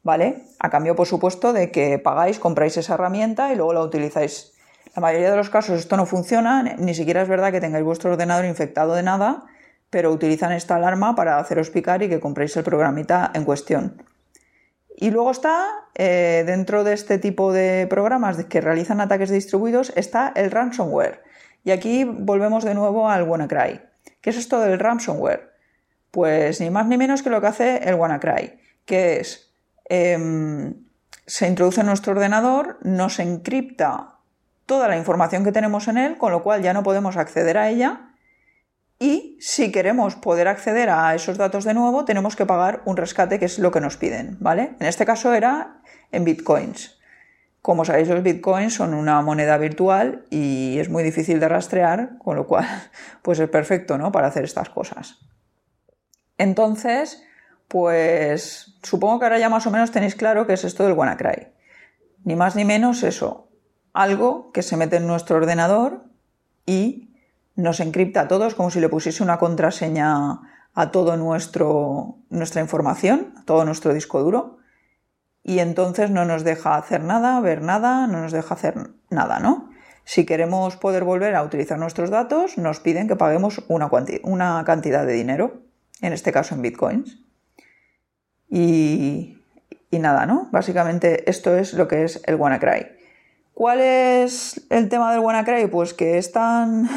¿Vale? 0.02 0.44
A 0.58 0.70
cambio, 0.70 0.94
por 0.94 1.06
supuesto, 1.06 1.52
de 1.52 1.70
que 1.70 1.98
pagáis, 1.98 2.38
compráis 2.38 2.76
esa 2.76 2.94
herramienta 2.94 3.52
y 3.52 3.56
luego 3.56 3.72
la 3.72 3.82
utilizáis. 3.82 4.55
La 4.96 5.02
mayoría 5.02 5.30
de 5.30 5.36
los 5.36 5.50
casos 5.50 5.78
esto 5.78 5.98
no 5.98 6.06
funciona, 6.06 6.62
ni 6.62 6.94
siquiera 6.94 7.20
es 7.20 7.28
verdad 7.28 7.52
que 7.52 7.60
tengáis 7.60 7.84
vuestro 7.84 8.12
ordenador 8.12 8.46
infectado 8.46 8.94
de 8.94 9.02
nada, 9.02 9.44
pero 9.90 10.10
utilizan 10.10 10.52
esta 10.52 10.76
alarma 10.76 11.14
para 11.14 11.38
haceros 11.38 11.68
picar 11.68 12.02
y 12.02 12.08
que 12.08 12.18
compréis 12.18 12.56
el 12.56 12.64
programita 12.64 13.30
en 13.34 13.44
cuestión. 13.44 14.02
Y 14.96 15.10
luego 15.10 15.30
está, 15.30 15.66
eh, 15.94 16.44
dentro 16.46 16.82
de 16.82 16.94
este 16.94 17.18
tipo 17.18 17.52
de 17.52 17.86
programas 17.90 18.42
que 18.46 18.62
realizan 18.62 19.02
ataques 19.02 19.28
distribuidos, 19.28 19.92
está 19.96 20.32
el 20.34 20.50
ransomware. 20.50 21.22
Y 21.62 21.72
aquí 21.72 22.04
volvemos 22.04 22.64
de 22.64 22.74
nuevo 22.74 23.10
al 23.10 23.24
WannaCry. 23.24 23.82
¿Qué 24.22 24.30
es 24.30 24.38
esto 24.38 24.60
del 24.60 24.78
ransomware? 24.78 25.52
Pues 26.10 26.58
ni 26.62 26.70
más 26.70 26.86
ni 26.86 26.96
menos 26.96 27.22
que 27.22 27.28
lo 27.28 27.42
que 27.42 27.48
hace 27.48 27.76
el 27.86 27.96
WannaCry, 27.96 28.58
que 28.86 29.20
es, 29.20 29.52
em, 29.90 30.86
se 31.26 31.48
introduce 31.48 31.82
en 31.82 31.86
nuestro 31.86 32.12
ordenador, 32.12 32.78
nos 32.82 33.18
encripta 33.18 34.15
toda 34.66 34.88
la 34.88 34.96
información 34.96 35.44
que 35.44 35.52
tenemos 35.52 35.88
en 35.88 35.96
él, 35.96 36.18
con 36.18 36.32
lo 36.32 36.42
cual 36.42 36.62
ya 36.62 36.72
no 36.72 36.82
podemos 36.82 37.16
acceder 37.16 37.56
a 37.56 37.70
ella 37.70 38.12
y 38.98 39.36
si 39.40 39.70
queremos 39.70 40.16
poder 40.16 40.48
acceder 40.48 40.88
a 40.88 41.14
esos 41.14 41.36
datos 41.36 41.64
de 41.64 41.74
nuevo, 41.74 42.04
tenemos 42.04 42.34
que 42.34 42.46
pagar 42.46 42.82
un 42.86 42.96
rescate, 42.96 43.38
que 43.38 43.44
es 43.44 43.58
lo 43.58 43.70
que 43.70 43.80
nos 43.80 43.96
piden, 43.96 44.38
¿vale? 44.40 44.74
En 44.80 44.86
este 44.86 45.04
caso 45.04 45.34
era 45.34 45.82
en 46.12 46.24
bitcoins. 46.24 46.98
Como 47.60 47.84
sabéis, 47.84 48.08
los 48.08 48.22
bitcoins 48.22 48.74
son 48.74 48.94
una 48.94 49.20
moneda 49.20 49.58
virtual 49.58 50.24
y 50.30 50.78
es 50.78 50.88
muy 50.88 51.02
difícil 51.02 51.40
de 51.40 51.48
rastrear, 51.48 52.16
con 52.18 52.36
lo 52.36 52.46
cual, 52.46 52.66
pues 53.22 53.38
es 53.38 53.50
perfecto, 53.50 53.98
¿no? 53.98 54.12
Para 54.12 54.28
hacer 54.28 54.44
estas 54.44 54.70
cosas. 54.70 55.18
Entonces, 56.38 57.22
pues 57.68 58.78
supongo 58.82 59.18
que 59.18 59.26
ahora 59.26 59.38
ya 59.38 59.50
más 59.50 59.66
o 59.66 59.70
menos 59.70 59.90
tenéis 59.90 60.14
claro 60.14 60.46
qué 60.46 60.54
es 60.54 60.64
esto 60.64 60.84
del 60.84 60.94
WannaCry. 60.94 61.48
Ni 62.24 62.34
más 62.34 62.56
ni 62.56 62.64
menos 62.64 63.02
eso. 63.02 63.45
Algo 63.96 64.52
que 64.52 64.60
se 64.60 64.76
mete 64.76 64.96
en 64.96 65.06
nuestro 65.06 65.38
ordenador 65.38 66.04
y 66.66 67.14
nos 67.54 67.80
encripta 67.80 68.20
a 68.20 68.28
todos 68.28 68.54
como 68.54 68.70
si 68.70 68.78
le 68.78 68.90
pusiese 68.90 69.22
una 69.22 69.38
contraseña 69.38 70.42
a 70.74 70.90
toda 70.90 71.16
nuestra 71.16 72.60
información, 72.60 73.32
a 73.38 73.44
todo 73.46 73.64
nuestro 73.64 73.94
disco 73.94 74.22
duro, 74.22 74.58
y 75.42 75.60
entonces 75.60 76.10
no 76.10 76.26
nos 76.26 76.44
deja 76.44 76.76
hacer 76.76 77.04
nada, 77.04 77.40
ver 77.40 77.62
nada, 77.62 78.06
no 78.06 78.20
nos 78.20 78.32
deja 78.32 78.52
hacer 78.52 78.90
nada, 79.08 79.38
¿no? 79.38 79.70
Si 80.04 80.26
queremos 80.26 80.76
poder 80.76 81.02
volver 81.02 81.34
a 81.34 81.42
utilizar 81.42 81.78
nuestros 81.78 82.10
datos, 82.10 82.58
nos 82.58 82.80
piden 82.80 83.08
que 83.08 83.16
paguemos 83.16 83.64
una, 83.68 83.88
una 84.24 84.62
cantidad 84.66 85.06
de 85.06 85.14
dinero, 85.14 85.62
en 86.02 86.12
este 86.12 86.32
caso 86.32 86.54
en 86.54 86.60
bitcoins. 86.60 87.22
Y, 88.50 89.38
y 89.90 89.98
nada, 89.98 90.26
¿no? 90.26 90.50
Básicamente 90.52 91.30
esto 91.30 91.56
es 91.56 91.72
lo 91.72 91.88
que 91.88 92.04
es 92.04 92.20
el 92.26 92.34
WannaCry. 92.34 92.95
¿Cuál 93.56 93.80
es 93.80 94.66
el 94.68 94.90
tema 94.90 95.12
del 95.12 95.20
WannaCry? 95.20 95.68
Pues 95.68 95.94
que 95.94 96.18
es 96.18 96.30
tan 96.30 96.90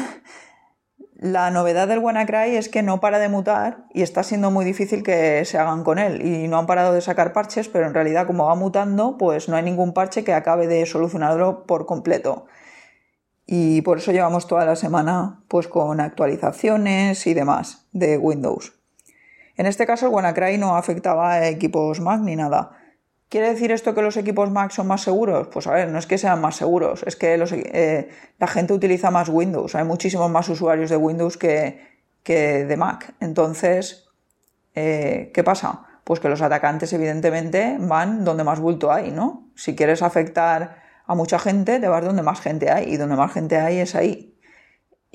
la 1.14 1.50
novedad 1.50 1.88
del 1.88 2.00
WannaCry 2.00 2.54
es 2.54 2.68
que 2.68 2.82
no 2.82 3.00
para 3.00 3.18
de 3.18 3.30
mutar 3.30 3.86
y 3.94 4.02
está 4.02 4.22
siendo 4.22 4.50
muy 4.50 4.66
difícil 4.66 5.02
que 5.02 5.42
se 5.46 5.56
hagan 5.56 5.84
con 5.84 5.98
él. 5.98 6.20
Y 6.20 6.48
no 6.48 6.58
han 6.58 6.66
parado 6.66 6.92
de 6.92 7.00
sacar 7.00 7.32
parches, 7.32 7.70
pero 7.70 7.86
en 7.86 7.94
realidad 7.94 8.26
como 8.26 8.44
va 8.44 8.54
mutando, 8.56 9.16
pues 9.16 9.48
no 9.48 9.56
hay 9.56 9.62
ningún 9.62 9.94
parche 9.94 10.22
que 10.22 10.34
acabe 10.34 10.66
de 10.66 10.84
solucionarlo 10.84 11.64
por 11.64 11.86
completo. 11.86 12.44
Y 13.46 13.80
por 13.80 13.96
eso 13.96 14.12
llevamos 14.12 14.46
toda 14.46 14.66
la 14.66 14.76
semana 14.76 15.42
pues 15.48 15.66
con 15.66 15.98
actualizaciones 15.98 17.26
y 17.26 17.32
demás 17.32 17.86
de 17.92 18.18
Windows. 18.18 18.74
En 19.56 19.64
este 19.64 19.86
caso 19.86 20.08
el 20.08 20.12
WannaCry 20.12 20.58
no 20.58 20.76
afectaba 20.76 21.32
a 21.32 21.48
equipos 21.48 22.00
Mac 22.00 22.20
ni 22.20 22.36
nada. 22.36 22.72
¿Quiere 23.30 23.50
decir 23.50 23.70
esto 23.70 23.94
que 23.94 24.02
los 24.02 24.16
equipos 24.16 24.50
Mac 24.50 24.72
son 24.72 24.88
más 24.88 25.02
seguros? 25.02 25.46
Pues 25.52 25.68
a 25.68 25.72
ver, 25.72 25.88
no 25.88 26.00
es 26.00 26.06
que 26.06 26.18
sean 26.18 26.40
más 26.40 26.56
seguros, 26.56 27.04
es 27.06 27.14
que 27.14 27.34
eh, 27.36 28.08
la 28.40 28.46
gente 28.48 28.72
utiliza 28.72 29.12
más 29.12 29.28
Windows. 29.28 29.76
Hay 29.76 29.84
muchísimos 29.84 30.28
más 30.28 30.48
usuarios 30.48 30.90
de 30.90 30.96
Windows 30.96 31.36
que, 31.36 31.78
de 32.24 32.76
Mac. 32.76 33.14
Entonces, 33.20 34.08
eh, 34.74 35.30
¿qué 35.32 35.44
pasa? 35.44 35.84
Pues 36.02 36.18
que 36.18 36.28
los 36.28 36.42
atacantes 36.42 36.92
evidentemente 36.92 37.76
van 37.78 38.24
donde 38.24 38.42
más 38.42 38.58
bulto 38.58 38.90
hay, 38.90 39.12
¿no? 39.12 39.48
Si 39.54 39.76
quieres 39.76 40.02
afectar 40.02 40.82
a 41.06 41.14
mucha 41.14 41.38
gente, 41.38 41.78
te 41.78 41.86
vas 41.86 42.04
donde 42.04 42.24
más 42.24 42.40
gente 42.40 42.68
hay 42.68 42.92
y 42.92 42.96
donde 42.96 43.14
más 43.14 43.32
gente 43.32 43.58
hay 43.58 43.78
es 43.78 43.94
ahí. 43.94 44.36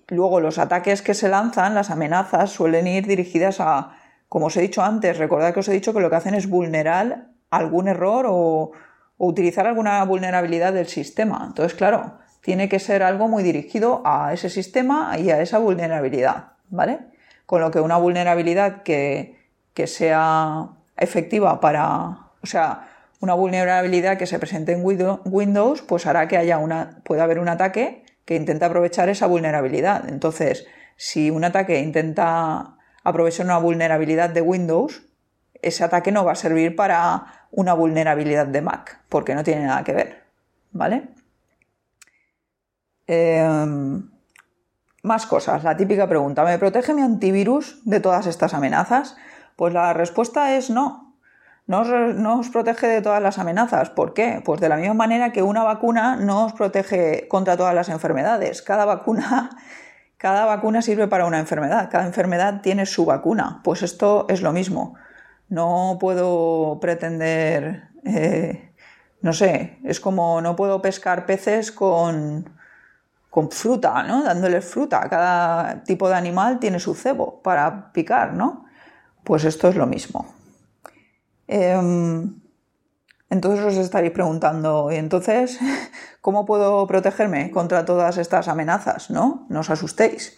Luego 0.07 0.39
los 0.39 0.57
ataques 0.57 1.01
que 1.01 1.15
se 1.15 1.27
lanzan, 1.27 1.75
las 1.75 1.89
amenazas, 1.89 2.49
suelen 2.51 2.87
ir 2.87 3.07
dirigidas 3.07 3.59
a, 3.59 3.97
como 4.29 4.45
os 4.45 4.55
he 4.55 4.61
dicho 4.61 4.83
antes, 4.83 5.17
recordad 5.17 5.53
que 5.53 5.59
os 5.59 5.67
he 5.67 5.73
dicho 5.73 5.93
que 5.93 5.99
lo 5.99 6.09
que 6.09 6.15
hacen 6.15 6.33
es 6.33 6.47
vulnerar 6.47 7.34
algún 7.57 7.87
error 7.87 8.25
o, 8.27 8.71
utilizar 9.17 9.65
alguna 9.65 10.03
vulnerabilidad 10.03 10.73
del 10.73 10.87
sistema. 10.87 11.45
Entonces, 11.47 11.73
claro, 11.73 12.19
tiene 12.41 12.67
que 12.67 12.79
ser 12.79 13.01
algo 13.01 13.29
muy 13.29 13.43
dirigido 13.43 14.01
a 14.03 14.33
ese 14.33 14.49
sistema 14.49 15.17
y 15.17 15.29
a 15.29 15.41
esa 15.41 15.57
vulnerabilidad, 15.57 16.51
¿vale? 16.69 16.99
Con 17.45 17.61
lo 17.61 17.71
que 17.71 17.79
una 17.79 17.97
vulnerabilidad 17.97 18.83
que, 18.83 19.37
sea 19.85 20.67
efectiva 20.97 21.61
para, 21.61 22.27
o 22.43 22.45
sea, 22.45 22.89
una 23.21 23.33
vulnerabilidad 23.35 24.17
que 24.17 24.27
se 24.27 24.37
presente 24.37 24.73
en 24.73 24.81
Windows, 24.83 25.81
pues 25.81 26.05
hará 26.05 26.27
que 26.27 26.37
haya 26.37 26.57
una, 26.57 27.01
pueda 27.05 27.23
haber 27.23 27.39
un 27.39 27.47
ataque 27.47 28.03
que 28.25 28.35
intenta 28.35 28.65
aprovechar 28.65 29.07
esa 29.07 29.27
vulnerabilidad. 29.27 30.09
Entonces, 30.09 30.67
si 30.97 31.29
un 31.29 31.43
ataque 31.43 31.79
intenta 31.79 32.75
aprovechar 33.03 33.45
una 33.45 33.59
vulnerabilidad 33.59 34.29
de 34.29 34.41
Windows, 34.41 35.03
ese 35.65 35.83
ataque 35.83 36.11
no 36.11 36.23
va 36.23 36.33
a 36.33 36.35
servir 36.35 36.75
para 36.75 37.47
una 37.51 37.73
vulnerabilidad 37.73 38.45
de 38.45 38.61
Mac, 38.61 39.01
porque 39.09 39.33
no 39.33 39.43
tiene 39.43 39.65
nada 39.65 39.83
que 39.83 39.93
ver, 39.93 40.23
¿vale? 40.71 41.09
Em, 43.07 44.09
más 45.03 45.25
cosas, 45.25 45.63
la 45.63 45.75
típica 45.75 46.07
pregunta, 46.07 46.43
¿me 46.43 46.59
protege 46.59 46.93
mi 46.93 47.01
antivirus 47.01 47.81
de 47.85 47.99
todas 47.99 48.27
estas 48.27 48.53
amenazas? 48.53 49.17
Pues 49.55 49.73
la 49.73 49.93
respuesta 49.93 50.55
es 50.55 50.69
no. 50.69 51.15
No 51.67 51.79
os, 51.79 51.87
no 51.87 52.39
os, 52.39 52.49
protege 52.49 52.85
de 52.87 53.01
todas 53.01 53.21
las 53.21 53.39
amenazas. 53.39 53.89
¿Por 53.89 54.13
qué? 54.13 54.41
Pues 54.45 54.61
de 54.61 54.69
la 54.69 54.77
misma 54.77 54.93
manera 54.93 55.31
que 55.31 55.41
una 55.41 55.63
vacuna 55.63 56.15
no 56.15 56.45
os 56.45 56.53
protege 56.53 57.27
contra 57.27 57.57
todas 57.57 57.73
las 57.73 57.89
enfermedades. 57.89 58.61
Cada 58.61 58.85
vacuna, 58.85 59.49
cada 60.17 60.45
vacuna 60.45 60.83
sirve 60.83 61.07
para 61.07 61.25
una 61.25 61.39
enfermedad. 61.39 61.89
Cada 61.91 62.05
enfermedad 62.05 62.61
tiene 62.61 62.85
su 62.85 63.05
vacuna. 63.05 63.61
Pues 63.63 63.81
esto 63.81 64.27
es 64.29 64.43
lo 64.43 64.53
mismo. 64.53 64.95
No 65.49 65.97
puedo 65.99 66.79
pretender, 66.81 67.89
eh, 68.03 68.73
no 69.21 69.33
sé, 69.33 69.79
es 69.83 69.99
como 69.99 70.41
no 70.41 70.55
puedo 70.55 70.81
pescar 70.81 71.25
peces 71.25 71.71
con, 71.71 72.49
con 73.29 73.51
fruta, 73.51 74.03
¿no? 74.03 74.23
Dándoles 74.23 74.65
fruta. 74.65 75.07
Cada 75.09 75.83
tipo 75.83 76.07
de 76.09 76.15
animal 76.15 76.59
tiene 76.59 76.79
su 76.79 76.95
cebo 76.95 77.41
para 77.41 77.91
picar, 77.91 78.33
¿no? 78.33 78.65
Pues 79.23 79.43
esto 79.43 79.67
es 79.67 79.75
lo 79.75 79.85
mismo. 79.85 80.33
Em, 81.47 82.39
entonces 83.29 83.65
os 83.65 83.75
estaréis 83.77 84.13
preguntando, 84.13 84.91
¿y 84.91 84.95
entonces 84.95 85.59
cómo 86.21 86.45
puedo 86.45 86.87
protegerme 86.87 87.51
contra 87.51 87.85
todas 87.85 88.17
estas 88.17 88.47
amenazas? 88.47 89.09
¿No? 89.09 89.45
No 89.49 89.59
os 89.59 89.69
asustéis. 89.69 90.35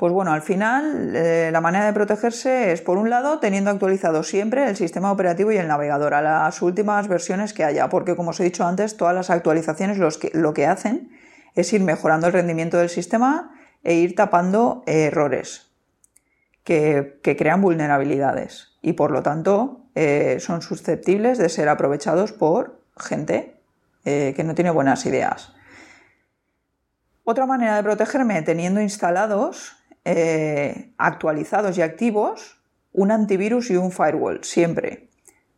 Pues 0.00 0.14
bueno, 0.14 0.32
al 0.32 0.40
final 0.40 1.14
eh, 1.14 1.50
la 1.52 1.60
manera 1.60 1.84
de 1.84 1.92
protegerse 1.92 2.72
es, 2.72 2.80
por 2.80 2.96
un 2.96 3.10
lado, 3.10 3.38
teniendo 3.38 3.70
actualizado 3.70 4.22
siempre 4.22 4.66
el 4.66 4.74
sistema 4.74 5.12
operativo 5.12 5.52
y 5.52 5.58
el 5.58 5.68
navegador 5.68 6.14
a 6.14 6.22
las 6.22 6.62
últimas 6.62 7.06
versiones 7.06 7.52
que 7.52 7.64
haya, 7.64 7.90
porque 7.90 8.16
como 8.16 8.30
os 8.30 8.40
he 8.40 8.44
dicho 8.44 8.64
antes, 8.64 8.96
todas 8.96 9.14
las 9.14 9.28
actualizaciones 9.28 9.98
lo 10.32 10.54
que 10.54 10.66
hacen 10.66 11.10
es 11.54 11.70
ir 11.74 11.82
mejorando 11.82 12.28
el 12.28 12.32
rendimiento 12.32 12.78
del 12.78 12.88
sistema 12.88 13.52
e 13.84 13.92
ir 13.92 14.14
tapando 14.14 14.84
errores 14.86 15.70
que, 16.64 17.20
crean 17.22 17.60
vulnerabilidades 17.60 18.78
y 18.80 18.94
por 18.94 19.10
lo 19.10 19.22
tanto 19.22 19.82
eh, 19.96 20.38
son 20.40 20.62
susceptibles 20.62 21.36
de 21.36 21.50
ser 21.50 21.68
aprovechados 21.68 22.32
por 22.32 22.80
gente 22.96 23.60
eh, 24.06 24.32
que 24.34 24.44
no 24.44 24.54
tiene 24.54 24.70
buenas 24.70 25.04
ideas. 25.04 25.52
Otra 27.24 27.44
manera 27.44 27.76
de 27.76 27.82
protegerme 27.82 28.40
teniendo 28.40 28.80
instalados 28.80 29.76
eh, 30.12 30.92
actualizados 30.98 31.78
y 31.78 31.82
activos 31.82 32.60
un 32.92 33.12
antivirus 33.12 33.70
y 33.70 33.76
un 33.76 33.92
firewall, 33.92 34.42
siempre. 34.42 35.10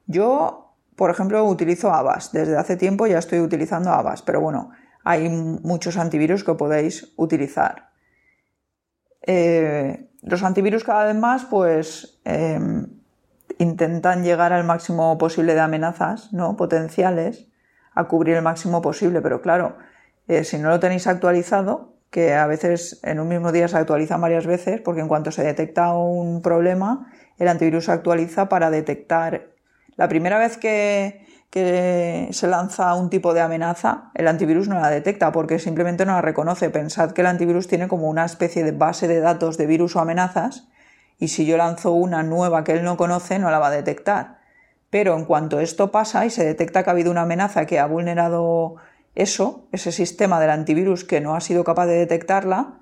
Yo, 0.07 0.77
por 0.95 1.11
ejemplo, 1.11 1.43
utilizo 1.45 1.91
Avast. 1.91 2.35
Desde 2.35 2.59
hace 2.59 2.77
tiempo 2.77 3.07
ya 3.07 3.19
estoy 3.19 3.41
utilizando 3.41 3.91
Avast, 3.91 4.27
pero 4.27 4.43
bueno, 4.43 4.71
hay 5.05 5.31
muchos 5.31 5.97
antivirus 5.97 6.45
que 6.45 6.53
podéis 6.55 7.15
utilizar. 7.17 7.91
Eh, 9.23 10.11
los 10.23 10.43
antivirus 10.43 10.85
cada 10.85 11.07
vez 11.07 11.17
más, 11.17 11.47
pues, 11.47 12.21
em, 12.25 12.87
intentan 13.59 14.23
llegar 14.23 14.53
al 14.53 14.65
máximo 14.65 15.17
posible 15.17 15.55
de 15.55 15.61
amenazas 15.61 16.33
¿no? 16.33 16.57
potenciales, 16.57 17.49
a 17.95 18.05
cubrir 18.05 18.37
el 18.37 18.43
máximo 18.43 18.83
posible, 18.83 19.23
pero 19.23 19.41
claro, 19.41 19.79
eh, 20.29 20.45
si 20.45 20.59
no 20.59 20.69
lo 20.69 20.81
tenéis 20.81 21.07
actualizado, 21.07 21.91
que 22.12 22.35
a 22.35 22.46
veces 22.46 23.01
en 23.05 23.18
un 23.20 23.29
mismo 23.29 23.53
día 23.53 23.68
se 23.68 23.79
actualiza 23.79 24.18
varias 24.18 24.46
veces, 24.46 24.83
porque 24.83 25.01
en 25.01 25.09
cuanto 25.09 25.33
se 25.33 25.42
detecta 25.42 25.94
un 25.94 26.42
problema, 26.42 27.11
el 27.38 27.48
antivirus 27.48 27.87
se 27.87 27.92
actualiza 27.92 28.51
para 28.51 28.70
detectar. 28.70 29.48
La 29.96 30.09
primera 30.09 30.38
vez 30.38 30.59
que, 30.59 31.27
que 31.48 32.29
se 32.31 32.48
lanza 32.48 32.94
un 32.96 33.09
tipo 33.09 33.33
de 33.33 33.40
amenaza, 33.40 34.11
el 34.14 34.29
antivirus 34.29 34.68
no 34.68 34.79
la 34.79 34.90
detecta 34.90 35.33
porque 35.33 35.59
simplemente 35.59 36.05
no 36.05 36.12
la 36.12 36.20
reconoce. 36.20 36.68
Pensad 36.68 37.12
que 37.12 37.22
el 37.22 37.29
antivirus 37.29 37.66
tiene 37.66 37.88
como 37.88 38.11
una 38.11 38.27
especie 38.27 38.62
de 38.62 38.72
base 38.72 39.09
de 39.09 39.20
datos 39.20 39.57
de 39.57 39.64
virus 39.64 39.96
o 39.96 40.01
amenazas 40.01 40.68
y 41.18 41.29
si 41.29 41.46
yo 41.46 41.57
lanzo 41.57 41.92
una 41.92 42.22
nueva 42.22 42.62
que 42.62 42.72
él 42.72 42.85
no 42.85 42.98
conoce, 42.98 43.38
no 43.38 43.51
la 43.51 43.59
va 43.59 43.68
a 43.68 43.70
detectar. 43.70 44.38
Pero 44.90 45.16
en 45.16 45.25
cuanto 45.25 45.61
esto 45.61 45.90
pasa 45.90 46.27
y 46.27 46.31
se 46.31 46.44
detecta 46.44 46.83
que 46.83 46.90
ha 46.90 46.92
habido 46.92 47.11
una 47.11 47.22
amenaza 47.22 47.64
que 47.64 47.79
ha 47.79 47.87
vulnerado 47.87 48.77
eso, 49.14 49.66
ese 49.72 49.92
sistema 49.92 50.40
del 50.40 50.51
antivirus 50.51 51.05
que 51.05 51.20
no 51.20 51.35
ha 51.35 51.40
sido 51.40 51.64
capaz 51.64 51.87
de 51.87 51.98
detectarla, 51.98 52.79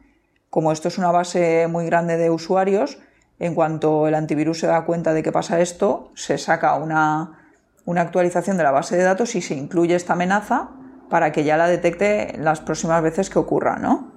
como 0.48 0.72
esto 0.72 0.88
es 0.88 0.98
una 0.98 1.12
base 1.12 1.66
muy 1.68 1.86
grande 1.86 2.16
de 2.16 2.30
usuarios, 2.30 2.98
en 3.38 3.54
cuanto 3.54 4.06
el 4.06 4.14
antivirus 4.14 4.60
se 4.60 4.66
da 4.66 4.84
cuenta 4.84 5.14
de 5.14 5.22
que 5.22 5.32
pasa 5.32 5.60
esto, 5.60 6.10
se 6.14 6.38
saca 6.38 6.74
una, 6.74 7.36
actualización 7.96 8.56
de 8.56 8.62
la 8.62 8.70
base 8.70 8.96
de 8.96 9.02
datos 9.02 9.34
y 9.34 9.42
se 9.42 9.54
incluye 9.54 9.96
esta 9.96 10.12
amenaza 10.12 10.70
para 11.08 11.32
que 11.32 11.42
ya 11.42 11.56
la 11.56 11.66
detecte 11.66 12.36
las 12.38 12.60
próximas 12.60 13.02
veces 13.02 13.30
que 13.30 13.38
ocurra, 13.40 13.76
¿no? 13.76 14.12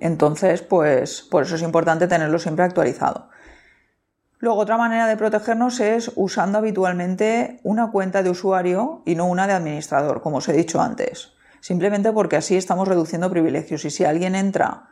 Entonces, 0.00 0.62
pues 0.62 1.22
por 1.22 1.44
eso 1.44 1.54
es 1.54 1.62
importante 1.62 2.08
tenerlo 2.08 2.38
siempre 2.38 2.64
actualizado. 2.64 3.28
Luego, 4.40 4.60
otra 4.60 4.76
manera 4.76 5.06
de 5.06 5.16
protegernos 5.16 5.80
es 5.80 6.12
usando 6.14 6.58
habitualmente 6.58 7.60
una 7.64 7.90
cuenta 7.90 8.22
de 8.22 8.30
usuario 8.30 9.02
y 9.04 9.16
no 9.16 9.26
una 9.26 9.46
de 9.46 9.54
administrador, 9.54 10.22
como 10.22 10.36
os 10.38 10.48
he 10.48 10.52
dicho 10.52 10.80
antes. 10.80 11.32
Simplemente 11.60 12.12
porque 12.12 12.36
así 12.36 12.56
estamos 12.56 12.86
reduciendo 12.86 13.30
privilegios. 13.30 13.84
Y 13.84 13.90
si 13.90 14.04
alguien 14.04 14.36
entra 14.36 14.90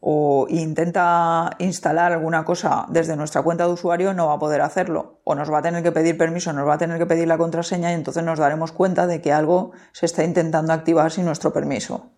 o 0.00 0.46
intenta 0.48 1.50
instalar 1.58 2.12
alguna 2.12 2.44
cosa 2.44 2.86
desde 2.88 3.16
nuestra 3.16 3.42
cuenta 3.42 3.66
de 3.66 3.72
usuario, 3.72 4.14
no 4.14 4.28
va 4.28 4.34
a 4.34 4.38
poder 4.38 4.60
hacerlo. 4.60 5.18
O 5.24 5.34
nos 5.34 5.52
va 5.52 5.58
a 5.58 5.62
tener 5.62 5.82
que 5.82 5.90
pedir 5.90 6.16
permiso, 6.16 6.52
nos 6.52 6.68
va 6.68 6.74
a 6.74 6.78
tener 6.78 6.98
que 6.98 7.06
pedir 7.06 7.26
la 7.26 7.36
contraseña 7.36 7.90
y 7.90 7.94
entonces 7.94 8.22
nos 8.22 8.38
daremos 8.38 8.70
cuenta 8.70 9.08
de 9.08 9.20
que 9.20 9.32
algo 9.32 9.72
se 9.90 10.06
está 10.06 10.22
intentando 10.22 10.72
activar 10.72 11.10
sin 11.10 11.24
nuestro 11.24 11.52
permiso. 11.52 12.10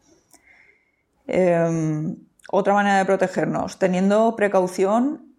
Em, 1.26 2.16
otra 2.50 2.74
manera 2.74 2.98
de 2.98 3.06
protegernos, 3.06 3.78
teniendo 3.78 4.36
precaución 4.36 5.29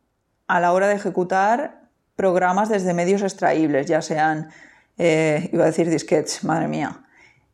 a 0.51 0.59
la 0.59 0.73
hora 0.73 0.89
de 0.89 0.95
ejecutar 0.95 1.79
programas 2.17 2.67
desde 2.67 2.93
medios 2.93 3.21
extraíbles, 3.21 3.87
ya 3.87 4.01
sean, 4.01 4.49
eh, 4.97 5.49
iba 5.53 5.63
a 5.63 5.67
decir 5.67 5.89
disquetes, 5.89 6.43
madre 6.43 6.67
mía, 6.67 7.05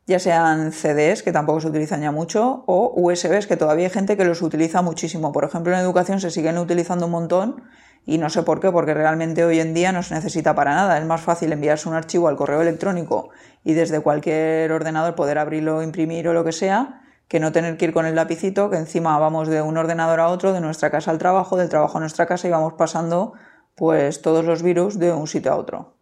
ya 0.07 0.17
sean 0.17 0.71
CDs, 0.71 1.21
que 1.21 1.31
tampoco 1.31 1.61
se 1.61 1.67
utilizan 1.67 2.01
ya 2.01 2.11
mucho, 2.11 2.63
o 2.65 2.91
USBs, 2.95 3.45
que 3.45 3.55
todavía 3.55 3.85
hay 3.85 3.91
gente 3.91 4.17
que 4.17 4.25
los 4.25 4.41
utiliza 4.41 4.81
muchísimo. 4.81 5.31
Por 5.31 5.43
ejemplo, 5.43 5.73
en 5.73 5.79
educación 5.79 6.19
se 6.19 6.31
siguen 6.31 6.57
utilizando 6.57 7.05
un 7.05 7.11
montón 7.11 7.63
y 8.03 8.17
no 8.17 8.31
sé 8.31 8.41
por 8.41 8.59
qué, 8.59 8.71
porque 8.71 8.95
realmente 8.95 9.45
hoy 9.45 9.59
en 9.59 9.75
día 9.75 9.91
no 9.91 10.01
se 10.01 10.15
necesita 10.15 10.55
para 10.55 10.73
nada. 10.73 10.97
Es 10.97 11.05
más 11.05 11.21
fácil 11.21 11.53
enviarse 11.53 11.87
un 11.87 11.93
archivo 11.93 12.29
al 12.29 12.35
correo 12.35 12.63
electrónico 12.63 13.29
y 13.63 13.73
desde 13.73 13.99
cualquier 13.99 14.71
ordenador 14.71 15.13
poder 15.13 15.37
abrirlo, 15.37 15.83
imprimir 15.83 16.27
o 16.29 16.33
lo 16.33 16.43
que 16.43 16.51
sea, 16.51 17.01
que 17.27 17.39
no 17.39 17.51
tener 17.51 17.77
que 17.77 17.85
ir 17.85 17.93
con 17.93 18.05
el 18.05 18.15
lapicito, 18.15 18.69
que 18.69 18.77
encima 18.77 19.17
vamos 19.19 19.47
de 19.47 19.61
un 19.61 19.77
ordenador 19.77 20.19
a 20.19 20.29
otro, 20.29 20.53
de 20.53 20.61
nuestra 20.61 20.89
casa 20.89 21.11
al 21.11 21.17
trabajo, 21.17 21.57
del 21.57 21.69
trabajo 21.69 21.97
a 21.97 22.01
nuestra 22.01 22.25
casa 22.25 22.47
y 22.47 22.51
vamos 22.51 22.73
pasando 22.73 23.33
pues 23.75 24.21
todos 24.21 24.45
los 24.45 24.63
virus 24.63 24.97
de 24.97 25.13
un 25.13 25.27
sitio 25.27 25.51
a 25.51 25.55
otro. 25.55 25.97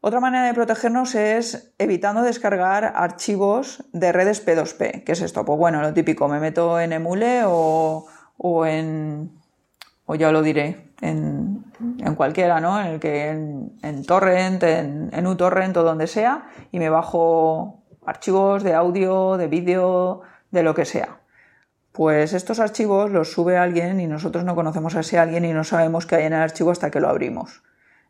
Otra 0.00 0.20
manera 0.20 0.44
de 0.44 0.52
protegernos 0.52 1.14
es 1.14 1.72
evitando 1.78 2.20
descargar 2.20 2.92
archivos 2.94 3.84
de 3.92 4.12
redes 4.12 4.46
P2P. 4.46 5.04
¿Qué 5.04 5.12
es 5.12 5.22
esto? 5.22 5.46
Pues 5.46 5.58
bueno, 5.58 5.80
lo 5.80 5.94
típico, 5.94 6.28
me 6.28 6.40
meto 6.40 6.78
en 6.78 6.92
Emule 6.92 7.42
o, 7.46 8.06
en, 8.66 9.32
o 10.04 10.14
ya 10.14 10.30
lo 10.30 10.42
diré, 10.42 10.92
en, 11.00 11.64
cualquiera, 12.16 12.60
¿no? 12.60 12.78
En 12.78 12.86
el 12.88 13.00
que 13.00 13.28
en, 13.28 14.04
Torrent, 14.04 14.62
en, 14.64 15.08
en 15.10 15.26
uTorrent 15.26 15.74
o 15.78 15.82
donde 15.82 16.06
sea, 16.06 16.48
y 16.70 16.78
me 16.78 16.90
bajo 16.90 17.83
archivos 18.06 18.62
de 18.62 18.74
audio, 18.74 19.36
de 19.36 19.48
vídeo, 19.48 20.22
de 20.50 20.62
lo 20.62 20.74
que 20.74 20.84
sea. 20.84 21.20
Pues 21.92 22.32
estos 22.32 22.58
archivos 22.58 23.10
los 23.10 23.32
sube 23.32 23.56
alguien 23.56 24.00
y 24.00 24.06
nosotros 24.06 24.44
no 24.44 24.54
conocemos 24.54 24.96
a 24.96 25.00
ese 25.00 25.18
alguien 25.18 25.44
y 25.44 25.52
no 25.52 25.62
sabemos 25.62 26.06
qué 26.06 26.16
hay 26.16 26.24
en 26.24 26.32
el 26.32 26.42
archivo 26.42 26.70
hasta 26.70 26.90
que 26.90 27.00
lo 27.00 27.08
abrimos. 27.08 27.62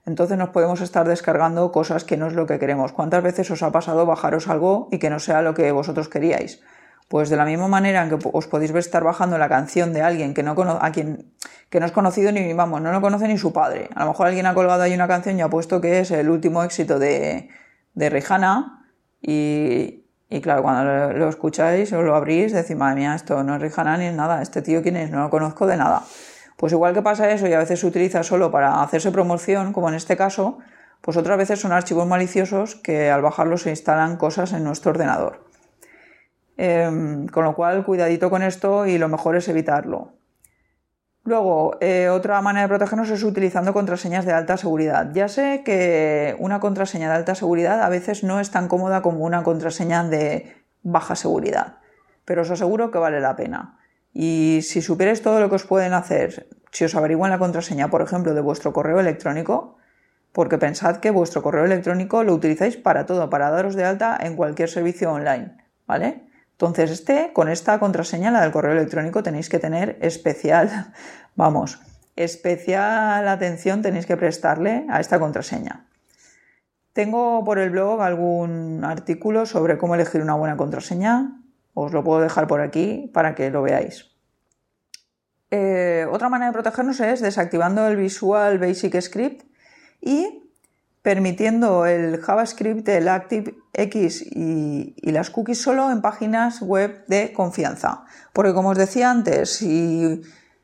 Entonces 0.06 0.36
nos 0.36 0.50
podemos 0.50 0.80
estar 0.80 1.06
descargando 1.06 1.72
cosas 1.72 2.04
que 2.04 2.16
no 2.16 2.26
es 2.26 2.34
lo 2.34 2.46
que 2.46 2.58
queremos. 2.58 2.92
¿Cuántas 2.92 3.22
veces 3.22 3.50
os 3.50 3.62
ha 3.62 3.72
pasado 3.72 4.06
bajaros 4.06 4.48
algo 4.48 4.88
y 4.90 4.98
que 4.98 5.10
no 5.10 5.18
sea 5.18 5.42
lo 5.42 5.54
que 5.54 5.70
vosotros 5.72 6.08
queríais? 6.08 6.62
Pues 7.08 7.28
de 7.28 7.36
la 7.36 7.44
misma 7.44 7.68
manera 7.68 8.02
en 8.02 8.08
que 8.08 8.28
os 8.32 8.46
podéis 8.46 8.74
estar 8.74 9.04
bajando 9.04 9.36
la 9.36 9.48
canción 9.48 9.92
de 9.92 10.02
alguien 10.02 10.32
que 10.32 10.42
no, 10.42 10.54
a 10.80 10.90
quien, 10.90 11.34
que 11.68 11.80
no 11.80 11.86
es 11.86 11.92
conocido 11.92 12.32
ni, 12.32 12.52
vamos, 12.54 12.80
no 12.80 12.92
lo 12.92 13.00
conoce 13.00 13.28
ni 13.28 13.36
su 13.36 13.52
padre. 13.52 13.90
A 13.94 14.04
lo 14.04 14.12
mejor 14.12 14.28
alguien 14.28 14.46
ha 14.46 14.54
colgado 14.54 14.82
ahí 14.82 14.94
una 14.94 15.08
canción 15.08 15.38
y 15.38 15.42
ha 15.42 15.48
puesto 15.48 15.80
que 15.80 16.00
es 16.00 16.10
el 16.10 16.30
último 16.30 16.64
éxito 16.64 16.98
de, 16.98 17.50
de 17.94 18.10
Rihanna 18.10 18.83
y, 19.26 20.40
claro, 20.42 20.62
cuando 20.62 21.12
lo, 21.14 21.28
escucháis 21.30 21.92
o 21.94 22.02
lo 22.02 22.14
abrís, 22.14 22.52
decís, 22.52 22.76
madre 22.76 23.00
mía, 23.00 23.14
esto 23.14 23.42
no 23.42 23.56
es 23.56 23.62
Rihanna 23.62 23.96
ni 23.96 24.06
es 24.06 24.14
nada, 24.14 24.42
este 24.42 24.60
tío 24.60 24.82
quién 24.82 24.96
es, 24.96 25.10
no 25.10 25.22
lo 25.22 25.30
conozco 25.30 25.66
de 25.66 25.78
nada. 25.78 26.02
Pues 26.58 26.72
igual 26.72 26.92
que 26.92 27.00
pasa 27.00 27.30
eso 27.30 27.48
y 27.48 27.52
a 27.54 27.58
veces 27.58 27.80
se 27.80 27.86
utiliza 27.86 28.22
solo 28.22 28.50
para 28.50 28.82
hacerse 28.82 29.10
promoción, 29.10 29.72
como 29.72 29.88
en 29.88 29.94
este 29.94 30.16
caso, 30.16 30.58
pues 31.00 31.16
otras 31.16 31.38
veces 31.38 31.58
son 31.58 31.72
archivos 31.72 32.06
maliciosos 32.06 32.74
que 32.74 33.10
al 33.10 33.22
bajarlos 33.22 33.62
se 33.62 33.70
instalan 33.70 34.18
cosas 34.18 34.52
en 34.52 34.62
nuestro 34.62 34.90
ordenador. 34.90 35.44
Em, 36.58 37.26
con 37.26 37.44
lo 37.44 37.54
cual, 37.54 37.84
cuidadito 37.84 38.28
con 38.28 38.42
esto 38.42 38.86
y 38.86 38.98
lo 38.98 39.08
mejor 39.08 39.36
es 39.36 39.48
evitarlo. 39.48 40.12
Luego, 41.24 41.78
eh, 41.80 42.10
otra 42.10 42.40
manera 42.42 42.64
de 42.64 42.68
protegernos 42.68 43.08
es 43.08 43.22
utilizando 43.22 43.72
contraseñas 43.72 44.26
de 44.26 44.32
alta 44.32 44.58
seguridad. 44.58 45.10
Ya 45.14 45.28
sé 45.28 45.62
que 45.64 46.36
una 46.38 46.60
contraseña 46.60 47.08
de 47.08 47.16
alta 47.16 47.34
seguridad 47.34 47.82
a 47.82 47.88
veces 47.88 48.24
no 48.24 48.40
es 48.40 48.50
tan 48.50 48.68
cómoda 48.68 49.00
como 49.00 49.24
una 49.24 49.42
contraseña 49.42 50.04
de 50.04 50.54
baja 50.82 51.16
seguridad, 51.16 51.78
pero 52.26 52.42
os 52.42 52.50
aseguro 52.50 52.90
que 52.90 52.98
vale 52.98 53.20
la 53.20 53.36
pena. 53.36 53.78
Y 54.12 54.60
si 54.62 54.82
supierais 54.82 55.22
todo 55.22 55.40
lo 55.40 55.48
que 55.48 55.56
os 55.56 55.64
pueden 55.64 55.94
hacer, 55.94 56.46
si 56.70 56.84
os 56.84 56.94
averiguan 56.94 57.30
la 57.30 57.38
contraseña, 57.38 57.88
por 57.88 58.02
ejemplo, 58.02 58.34
de 58.34 58.42
vuestro 58.42 58.74
correo 58.74 59.00
electrónico, 59.00 59.78
porque 60.32 60.58
pensad 60.58 60.98
que 60.98 61.10
vuestro 61.10 61.42
correo 61.42 61.64
electrónico 61.64 62.22
lo 62.22 62.34
utilizáis 62.34 62.76
para 62.76 63.06
todo, 63.06 63.30
para 63.30 63.50
daros 63.50 63.76
de 63.76 63.84
alta 63.84 64.18
en 64.20 64.36
cualquier 64.36 64.68
servicio 64.68 65.10
online, 65.10 65.56
¿vale? 65.86 66.26
Entonces, 66.54 66.90
este, 66.90 67.32
con 67.32 67.48
esta 67.48 67.78
contraseña, 67.80 68.30
la 68.30 68.42
del 68.42 68.52
correo 68.52 68.72
electrónico, 68.72 69.22
tenéis 69.22 69.48
que 69.48 69.58
tener 69.58 69.98
especial, 70.00 70.92
vamos, 71.34 71.80
especial 72.16 73.26
atención 73.26 73.82
tenéis 73.82 74.06
que 74.06 74.16
prestarle 74.16 74.86
a 74.88 75.00
esta 75.00 75.18
contraseña. 75.18 75.86
Tengo 76.92 77.42
por 77.44 77.58
el 77.58 77.70
blog 77.70 78.00
algún 78.00 78.84
artículo 78.84 79.46
sobre 79.46 79.78
cómo 79.78 79.96
elegir 79.96 80.22
una 80.22 80.34
buena 80.34 80.56
contraseña. 80.56 81.40
Os 81.74 81.92
lo 81.92 82.04
puedo 82.04 82.20
dejar 82.20 82.46
por 82.46 82.60
aquí 82.60 83.10
para 83.12 83.34
que 83.34 83.50
lo 83.50 83.62
veáis. 83.62 84.12
Eh, 85.50 86.06
otra 86.08 86.28
manera 86.28 86.50
de 86.50 86.52
protegernos 86.52 87.00
es 87.00 87.20
desactivando 87.20 87.88
el 87.88 87.96
Visual 87.96 88.60
Basic 88.60 89.00
Script 89.00 89.42
y 90.00 90.43
permitiendo 91.04 91.84
el 91.84 92.18
JavaScript, 92.18 92.88
el 92.88 93.08
ActiveX 93.08 94.22
y, 94.22 94.94
y 94.96 95.12
las 95.12 95.28
cookies 95.28 95.60
solo 95.60 95.90
en 95.90 96.00
páginas 96.00 96.62
web 96.62 97.04
de 97.08 97.34
confianza. 97.34 98.06
Porque 98.32 98.54
como 98.54 98.70
os 98.70 98.78
decía 98.78 99.10
antes, 99.10 99.50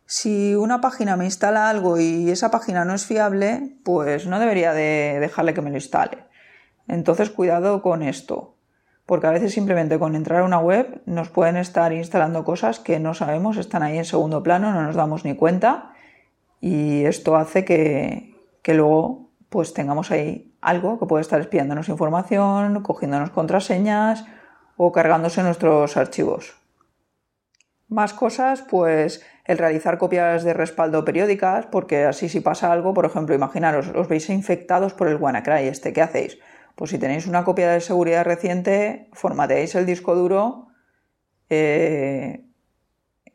si, 0.07 0.55
una 0.55 0.81
página 0.81 1.19
me 1.19 1.27
instala 1.27 1.69
algo 1.69 2.01
y 2.01 2.31
esa 2.31 2.51
página 2.51 2.87
no 2.87 2.95
es 2.95 3.05
fiable, 3.05 3.77
pues 3.85 4.27
no 4.27 4.41
debería 4.41 4.73
de 4.73 5.19
dejarle 5.21 5.53
que 5.53 5.61
me 5.61 5.69
lo 5.69 5.77
instale. 5.77 6.25
Entonces 6.89 7.29
cuidado 7.29 7.83
con 7.83 8.03
esto, 8.03 8.57
porque 9.05 9.27
a 9.27 9.33
veces 9.33 9.53
simplemente 9.53 9.99
con 9.99 10.15
entrar 10.15 10.41
a 10.41 10.45
una 10.45 10.59
web 10.59 11.03
nos 11.05 11.29
pueden 11.29 11.59
estar 11.59 11.93
instalando 11.93 12.45
cosas 12.45 12.79
que 12.79 12.99
no 12.99 13.13
sabemos, 13.13 13.59
están 13.59 13.83
ahí 13.83 13.99
en 13.99 14.07
segundo 14.07 14.43
plano, 14.43 14.73
no 14.73 14.85
nos 14.85 14.97
damos 14.97 15.27
ni 15.27 15.37
cuenta 15.37 15.93
y 16.63 17.05
esto 17.05 17.37
hace 17.37 17.67
que, 17.67 18.35
que 18.63 18.73
luego 18.73 19.30
pues 19.51 19.75
tengamos 19.75 20.11
ahí 20.13 20.57
algo 20.63 20.99
que 20.99 21.07
puede 21.07 21.23
estar 21.23 21.41
espiándonos 21.41 21.89
información, 21.89 22.83
cogiéndonos 22.83 23.31
contraseñas 23.31 24.25
o 24.77 24.93
cargándose 24.93 25.43
nuestros 25.43 25.97
archivos. 25.97 26.57
Más 27.89 28.15
cosas, 28.15 28.63
pues 28.63 29.23
el 29.45 29.59
realizar 29.59 29.99
copias 29.99 30.45
de 30.45 30.55
respaldo 30.55 31.05
periódicas, 31.05 31.67
porque 31.67 32.05
así 32.05 32.29
si 32.29 32.41
pasa 32.41 32.73
algo, 32.73 32.95
por 32.95 33.05
ejemplo, 33.05 33.35
imaginaros, 33.35 33.89
os 33.89 34.07
veis 34.07 34.31
infectados 34.31 34.95
por 34.95 35.09
el 35.09 35.17
WannaCry 35.17 35.67
este, 35.67 35.93
¿qué 35.93 36.01
hacéis? 36.01 36.39
Pues 36.77 36.91
si 36.91 36.99
tenéis 36.99 37.27
una 37.27 37.45
copia 37.45 37.73
de 37.73 37.81
seguridad 37.81 38.25
reciente, 38.25 39.09
formateáis 39.13 39.75
el 39.75 39.85
disco 39.85 40.15
duro, 40.15 40.69
eh, 41.49 42.47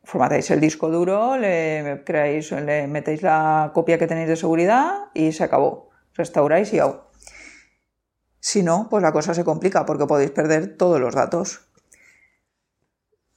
formateáis 0.05 0.49
el 0.51 0.61
disco 0.61 0.89
duro, 0.89 1.37
le, 1.37 2.03
creáis, 2.05 2.53
le 2.53 2.87
metéis 2.87 3.21
la 3.21 3.71
copia 3.73 3.97
que 3.97 4.07
tenéis 4.07 4.29
de 4.29 4.37
seguridad 4.37 5.09
y 5.13 5.33
se 5.33 5.43
acabó 5.43 5.89
restauráis 6.15 6.73
y 6.73 6.79
au. 6.79 7.01
Si 8.39 8.63
no, 8.63 8.87
pues 8.89 9.01
la 9.01 9.11
cosa 9.11 9.33
se 9.33 9.43
complica 9.43 9.85
porque 9.85 10.05
podéis 10.05 10.31
perder 10.31 10.77
todos 10.77 10.99
los 10.99 11.15
datos. 11.15 11.61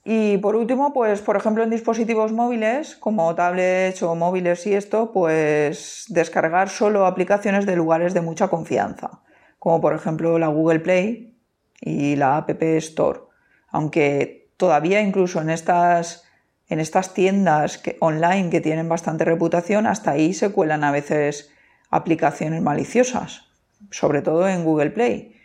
Y 0.05 0.39
por 0.39 0.57
último, 0.57 0.93
pues 0.93 1.21
por 1.21 1.37
ejemplo 1.37 1.63
en 1.63 1.71
dispositivos 1.71 2.33
móviles, 2.33 2.97
como 2.97 3.35
tablets 3.35 4.03
o 4.03 4.15
móviles 4.15 4.67
y 4.67 4.75
esto, 4.75 5.13
pues 5.13 6.07
descargar 6.09 6.71
solo 6.71 7.05
aplicaciones 7.05 7.67
de 7.67 7.77
lugares 7.77 8.15
de 8.15 8.23
mucha 8.23 8.49
confianza, 8.49 9.21
como 9.59 9.81
por 9.81 9.95
ejemplo 9.95 10.39
la 10.39 10.49
Google 10.49 10.81
Play 10.81 11.37
y 11.81 12.17
la 12.17 12.39
App 12.39 12.63
Store. 12.63 13.21
Aunque 13.69 14.51
todavía 14.57 15.03
incluso 15.03 15.41
en 15.41 15.51
estas, 15.51 16.25
en 16.69 16.81
estas 16.81 17.13
tiendas 17.13 17.83
online 18.01 18.51
que 18.51 18.61
tienen 18.61 18.89
bastante 18.89 19.25
reputación, 19.25 19.87
hasta 19.87 20.13
ahí 20.13 20.33
se 20.33 20.53
cuelan 20.53 20.85
a 20.85 20.91
veces 20.91 21.51
aplicaciones 21.91 22.63
maliciosas, 22.63 23.45
sobre 23.91 24.23
todo 24.23 24.49
en 24.49 24.65
Google 24.65 24.91
Play 24.91 25.39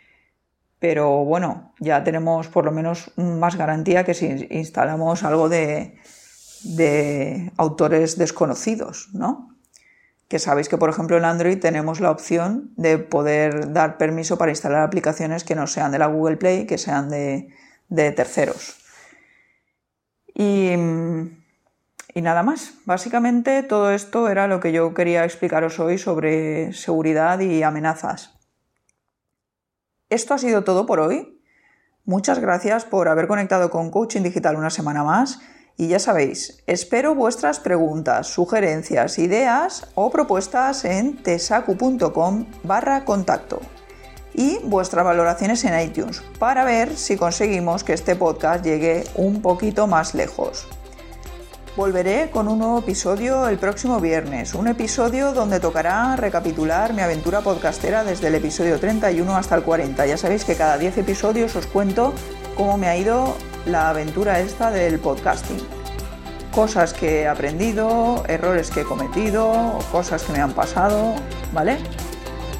pero 0.84 1.24
bueno, 1.24 1.72
ya 1.80 2.04
tenemos 2.04 2.48
por 2.48 2.66
lo 2.66 2.70
menos 2.70 3.10
más 3.16 3.56
garantía 3.56 4.04
que 4.04 4.12
si 4.12 4.26
instalamos 4.50 5.22
algo 5.22 5.48
de, 5.48 5.98
autores 7.56 8.18
desconocidos, 8.18 9.08
¿no? 9.14 9.56
Que 10.28 10.38
sabéis 10.38 10.68
que, 10.68 10.76
por 10.76 10.90
ejemplo, 10.90 11.16
en 11.16 11.24
Android 11.24 11.58
tenemos 11.58 12.00
la 12.00 12.10
opción 12.10 12.70
de 12.76 12.98
poder 12.98 13.72
dar 13.72 13.96
permiso 13.96 14.36
para 14.36 14.52
instalar 14.52 14.82
aplicaciones 14.82 15.42
que 15.42 15.54
no 15.54 15.66
sean 15.66 15.90
de 15.90 16.00
la 16.00 16.06
Google 16.06 16.36
Play, 16.36 16.66
que 16.66 16.76
sean 16.76 17.08
de, 17.08 17.48
terceros. 17.88 18.76
Y, 20.34 20.74
y, 22.14 22.22
nada 22.22 22.42
más. 22.42 22.74
Básicamente 22.84 23.62
todo 23.62 23.90
esto 23.90 24.28
era 24.28 24.46
lo 24.46 24.60
que 24.60 24.72
yo 24.72 24.94
quería 24.94 25.24
explicaros 25.24 25.80
hoy 25.80 25.98
sobre 25.98 26.72
seguridad 26.72 27.40
y 27.40 27.62
amenazas. 27.62 28.38
Esto 30.08 30.34
ha 30.34 30.38
sido 30.38 30.64
todo 30.64 30.86
por 30.86 31.00
hoy. 31.00 31.42
Muchas 32.04 32.38
gracias 32.38 32.84
por 32.84 33.08
haber 33.08 33.26
conectado 33.26 33.70
con 33.70 33.90
Coaching 33.90 34.22
Digital 34.22 34.56
una 34.56 34.70
semana 34.70 35.02
más 35.02 35.40
y 35.76 35.88
ya 35.88 35.98
sabéis, 35.98 36.62
espero 36.68 37.16
vuestras 37.16 37.58
preguntas, 37.58 38.28
sugerencias, 38.28 39.18
ideas 39.18 39.88
o 39.96 40.10
propuestas 40.10 40.84
en 40.84 41.16
tesacu.com 41.16 42.46
barra 42.62 43.04
contacto 43.04 43.60
y 44.34 44.58
vuestras 44.64 45.04
valoraciones 45.04 45.64
en 45.64 45.80
iTunes 45.80 46.22
para 46.38 46.64
ver 46.64 46.96
si 46.96 47.16
conseguimos 47.16 47.82
que 47.82 47.92
este 47.94 48.14
podcast 48.14 48.64
llegue 48.64 49.04
un 49.16 49.42
poquito 49.42 49.86
más 49.86 50.14
lejos. 50.14 50.68
Volveré 51.76 52.30
con 52.30 52.46
un 52.46 52.60
nuevo 52.60 52.78
episodio 52.78 53.48
el 53.48 53.58
próximo 53.58 53.98
viernes, 53.98 54.54
un 54.54 54.68
episodio 54.68 55.32
donde 55.32 55.58
tocará 55.58 56.14
recapitular 56.14 56.94
mi 56.94 57.02
aventura 57.02 57.40
podcastera 57.40 58.04
desde 58.04 58.28
el 58.28 58.36
episodio 58.36 58.78
31 58.78 59.36
hasta 59.36 59.56
el 59.56 59.64
40. 59.64 60.06
Ya 60.06 60.16
sabéis 60.16 60.44
que 60.44 60.54
cada 60.54 60.78
10 60.78 60.98
episodios 60.98 61.56
os 61.56 61.66
cuento 61.66 62.14
cómo 62.56 62.78
me 62.78 62.86
ha 62.86 62.96
ido 62.96 63.34
la 63.66 63.88
aventura 63.88 64.38
esta 64.38 64.70
del 64.70 65.00
podcasting. 65.00 65.58
Cosas 66.54 66.94
que 66.94 67.22
he 67.22 67.26
aprendido, 67.26 68.22
errores 68.28 68.70
que 68.70 68.82
he 68.82 68.84
cometido, 68.84 69.80
cosas 69.90 70.22
que 70.22 70.32
me 70.32 70.38
han 70.38 70.52
pasado, 70.52 71.16
¿vale? 71.52 71.78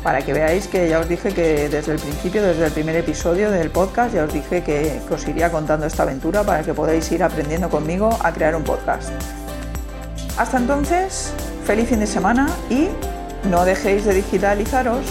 Para 0.04 0.20
que 0.20 0.34
veáis 0.34 0.68
que 0.68 0.86
ya 0.86 1.00
os 1.00 1.08
dije 1.08 1.32
que 1.32 1.70
desde 1.70 1.92
el 1.92 1.98
principio, 1.98 2.42
desde 2.42 2.66
el 2.66 2.72
primer 2.72 2.94
episodio 2.94 3.50
del 3.50 3.70
podcast, 3.70 4.14
ya 4.14 4.24
os 4.24 4.32
dije 4.32 4.62
que, 4.62 5.00
os 5.10 5.26
iría 5.26 5.50
contando 5.50 5.86
esta 5.86 6.02
aventura 6.02 6.44
para 6.44 6.62
que 6.62 6.74
podáis 6.74 7.10
ir 7.10 7.22
aprendiendo 7.22 7.70
conmigo 7.70 8.10
a 8.22 8.30
crear 8.30 8.54
un 8.54 8.64
podcast. 8.64 9.08
Hasta 10.36 10.58
entonces, 10.58 11.32
feliz 11.64 11.88
fin 11.88 12.00
de 12.00 12.06
semana 12.06 12.50
y 12.68 12.90
no 13.48 13.64
dejéis 13.64 14.04
de 14.04 14.12
digitalizaros. 14.12 15.06